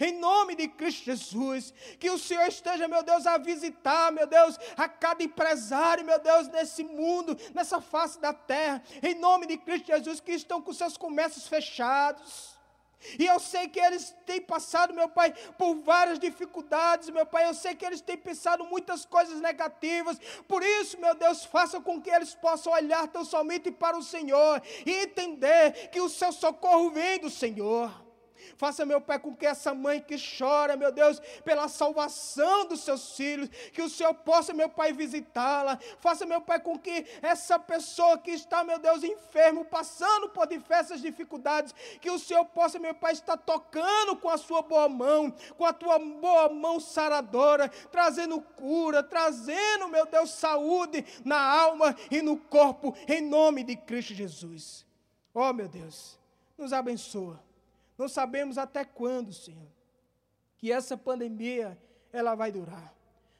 Em 0.00 0.12
nome 0.12 0.56
de 0.56 0.66
Cristo 0.66 1.04
Jesus, 1.04 1.72
que 2.00 2.10
o 2.10 2.18
Senhor 2.18 2.46
esteja, 2.48 2.88
meu 2.88 3.02
Deus, 3.02 3.26
a 3.26 3.38
visitar, 3.38 4.10
meu 4.10 4.26
Deus, 4.26 4.58
a 4.76 4.88
cada 4.88 5.22
empresário, 5.22 6.04
meu 6.04 6.18
Deus, 6.18 6.48
nesse 6.48 6.82
mundo, 6.82 7.36
nessa 7.54 7.80
face 7.80 8.18
da 8.18 8.32
terra. 8.32 8.82
Em 9.02 9.14
nome 9.14 9.46
de 9.46 9.56
Cristo 9.56 9.86
Jesus, 9.86 10.20
que 10.20 10.32
estão 10.32 10.60
com 10.60 10.72
seus 10.72 10.96
comércios 10.96 11.46
fechados 11.46 12.53
E 13.18 13.26
eu 13.26 13.38
sei 13.38 13.68
que 13.68 13.80
eles 13.80 14.14
têm 14.26 14.40
passado, 14.40 14.94
meu 14.94 15.08
Pai, 15.08 15.32
por 15.58 15.74
várias 15.76 16.18
dificuldades, 16.18 17.10
meu 17.10 17.26
Pai. 17.26 17.46
Eu 17.48 17.54
sei 17.54 17.74
que 17.74 17.84
eles 17.84 18.00
têm 18.00 18.16
pensado 18.16 18.64
muitas 18.64 19.04
coisas 19.04 19.40
negativas. 19.40 20.18
Por 20.48 20.62
isso, 20.62 21.00
meu 21.00 21.14
Deus, 21.14 21.44
faça 21.44 21.80
com 21.80 22.00
que 22.00 22.10
eles 22.10 22.34
possam 22.34 22.72
olhar 22.72 23.06
tão 23.08 23.24
somente 23.24 23.70
para 23.70 23.96
o 23.96 24.02
Senhor 24.02 24.62
e 24.84 24.90
entender 24.90 25.88
que 25.90 26.00
o 26.00 26.08
seu 26.08 26.32
socorro 26.32 26.90
vem 26.90 27.18
do 27.18 27.30
Senhor. 27.30 28.03
Faça, 28.56 28.84
meu 28.84 29.00
Pai, 29.00 29.18
com 29.18 29.34
que 29.34 29.46
essa 29.46 29.74
mãe 29.74 30.00
que 30.00 30.16
chora, 30.16 30.76
meu 30.76 30.92
Deus, 30.92 31.20
pela 31.44 31.68
salvação 31.68 32.66
dos 32.66 32.80
seus 32.80 33.16
filhos, 33.16 33.48
que 33.72 33.82
o 33.82 33.88
Senhor 33.88 34.14
possa, 34.14 34.52
meu 34.52 34.68
Pai, 34.68 34.92
visitá-la. 34.92 35.78
Faça, 35.98 36.24
meu 36.24 36.40
Pai, 36.40 36.60
com 36.60 36.78
que 36.78 37.06
essa 37.22 37.58
pessoa 37.58 38.18
que 38.18 38.30
está, 38.30 38.62
meu 38.62 38.78
Deus, 38.78 39.02
enfermo, 39.02 39.64
passando 39.64 40.28
por 40.28 40.46
diversas 40.46 41.00
dificuldades, 41.00 41.74
que 42.00 42.10
o 42.10 42.18
Senhor 42.18 42.44
possa, 42.46 42.78
meu 42.78 42.94
Pai, 42.94 43.12
estar 43.12 43.36
tocando 43.36 44.16
com 44.16 44.28
a 44.28 44.38
sua 44.38 44.62
boa 44.62 44.88
mão, 44.88 45.32
com 45.56 45.64
a 45.64 45.72
tua 45.72 45.98
boa 45.98 46.48
mão 46.48 46.78
saradora, 46.78 47.68
trazendo 47.90 48.40
cura, 48.40 49.02
trazendo, 49.02 49.88
meu 49.88 50.06
Deus, 50.06 50.30
saúde 50.30 51.04
na 51.24 51.40
alma 51.40 51.96
e 52.10 52.22
no 52.22 52.36
corpo, 52.36 52.94
em 53.08 53.20
nome 53.20 53.64
de 53.64 53.76
Cristo 53.76 54.14
Jesus. 54.14 54.84
Oh, 55.32 55.52
meu 55.52 55.68
Deus, 55.68 56.18
nos 56.56 56.72
abençoa. 56.72 57.42
Não 57.96 58.08
sabemos 58.08 58.58
até 58.58 58.84
quando, 58.84 59.32
Senhor, 59.32 59.68
que 60.56 60.72
essa 60.72 60.96
pandemia 60.96 61.78
ela 62.12 62.34
vai 62.34 62.50
durar. 62.50 62.94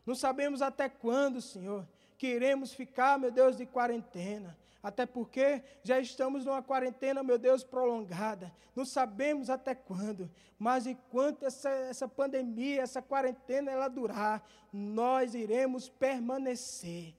Não 0.06 0.14
sabemos 0.14 0.60
até 0.62 0.88
quando, 0.88 1.40
Senhor, 1.40 1.86
que 2.18 2.26
iremos 2.26 2.72
ficar, 2.72 3.18
meu 3.18 3.30
Deus, 3.30 3.56
de 3.56 3.66
quarentena. 3.66 4.56
Até 4.82 5.06
porque 5.06 5.62
já 5.82 5.98
estamos 5.98 6.44
numa 6.44 6.62
quarentena, 6.62 7.22
meu 7.22 7.38
Deus, 7.38 7.64
prolongada. 7.64 8.52
Não 8.76 8.84
sabemos 8.84 9.48
até 9.48 9.74
quando. 9.74 10.30
Mas 10.58 10.86
enquanto 10.86 11.44
essa, 11.44 11.70
essa 11.70 12.06
pandemia, 12.06 12.82
essa 12.82 13.00
quarentena, 13.00 13.70
ela 13.70 13.88
durar, 13.88 14.46
nós 14.70 15.34
iremos 15.34 15.88
permanecer 15.88 17.14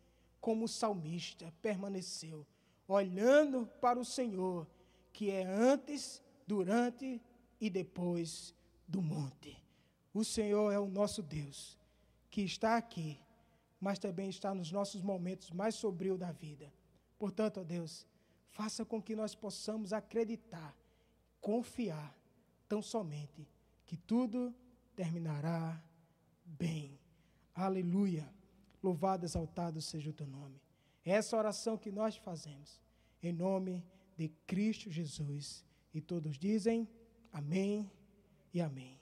como 0.46 0.66
o 0.66 0.68
salmista 0.68 1.52
permaneceu, 1.60 2.46
olhando 2.88 3.68
para 3.82 3.98
o 3.98 4.06
Senhor, 4.06 4.68
que 5.12 5.32
é 5.32 5.44
antes 5.44 6.22
durante 6.46 7.22
e 7.60 7.70
depois 7.70 8.54
do 8.88 9.02
monte. 9.02 9.58
O 10.14 10.24
Senhor 10.24 10.72
é 10.72 10.80
o 10.80 10.88
nosso 10.88 11.22
Deus, 11.22 11.78
que 12.30 12.42
está 12.42 12.78
aqui, 12.78 13.20
mas 13.80 14.00
também 14.00 14.30
está 14.30 14.54
nos 14.54 14.72
nossos 14.72 15.02
momentos 15.02 15.52
mais 15.52 15.76
sombrios 15.76 16.18
da 16.18 16.32
vida. 16.32 16.72
Portanto, 17.18 17.60
ó 17.60 17.64
Deus, 17.64 18.08
faça 18.50 18.86
com 18.86 19.02
que 19.02 19.16
nós 19.16 19.36
possamos 19.36 19.92
acreditar, 19.92 20.76
confiar, 21.42 22.18
tão 22.68 22.82
somente, 22.82 23.48
que 23.86 23.98
tudo 23.98 24.56
terminará 24.96 25.82
bem. 26.46 26.98
Aleluia. 27.54 28.34
Louvado, 28.82 29.26
exaltado 29.26 29.82
seja 29.82 30.10
o 30.10 30.14
teu 30.14 30.28
nome. 30.28 30.62
É 31.04 31.12
essa 31.12 31.36
oração 31.36 31.78
que 31.78 31.92
nós 31.92 32.16
fazemos, 32.16 32.80
em 33.22 33.34
nome 33.34 33.84
de 34.16 34.30
Cristo 34.48 34.90
Jesus. 34.90 35.65
E 35.96 36.02
todos 36.02 36.38
dizem 36.38 36.86
amém 37.32 37.90
e 38.54 38.60
amém. 38.60 39.00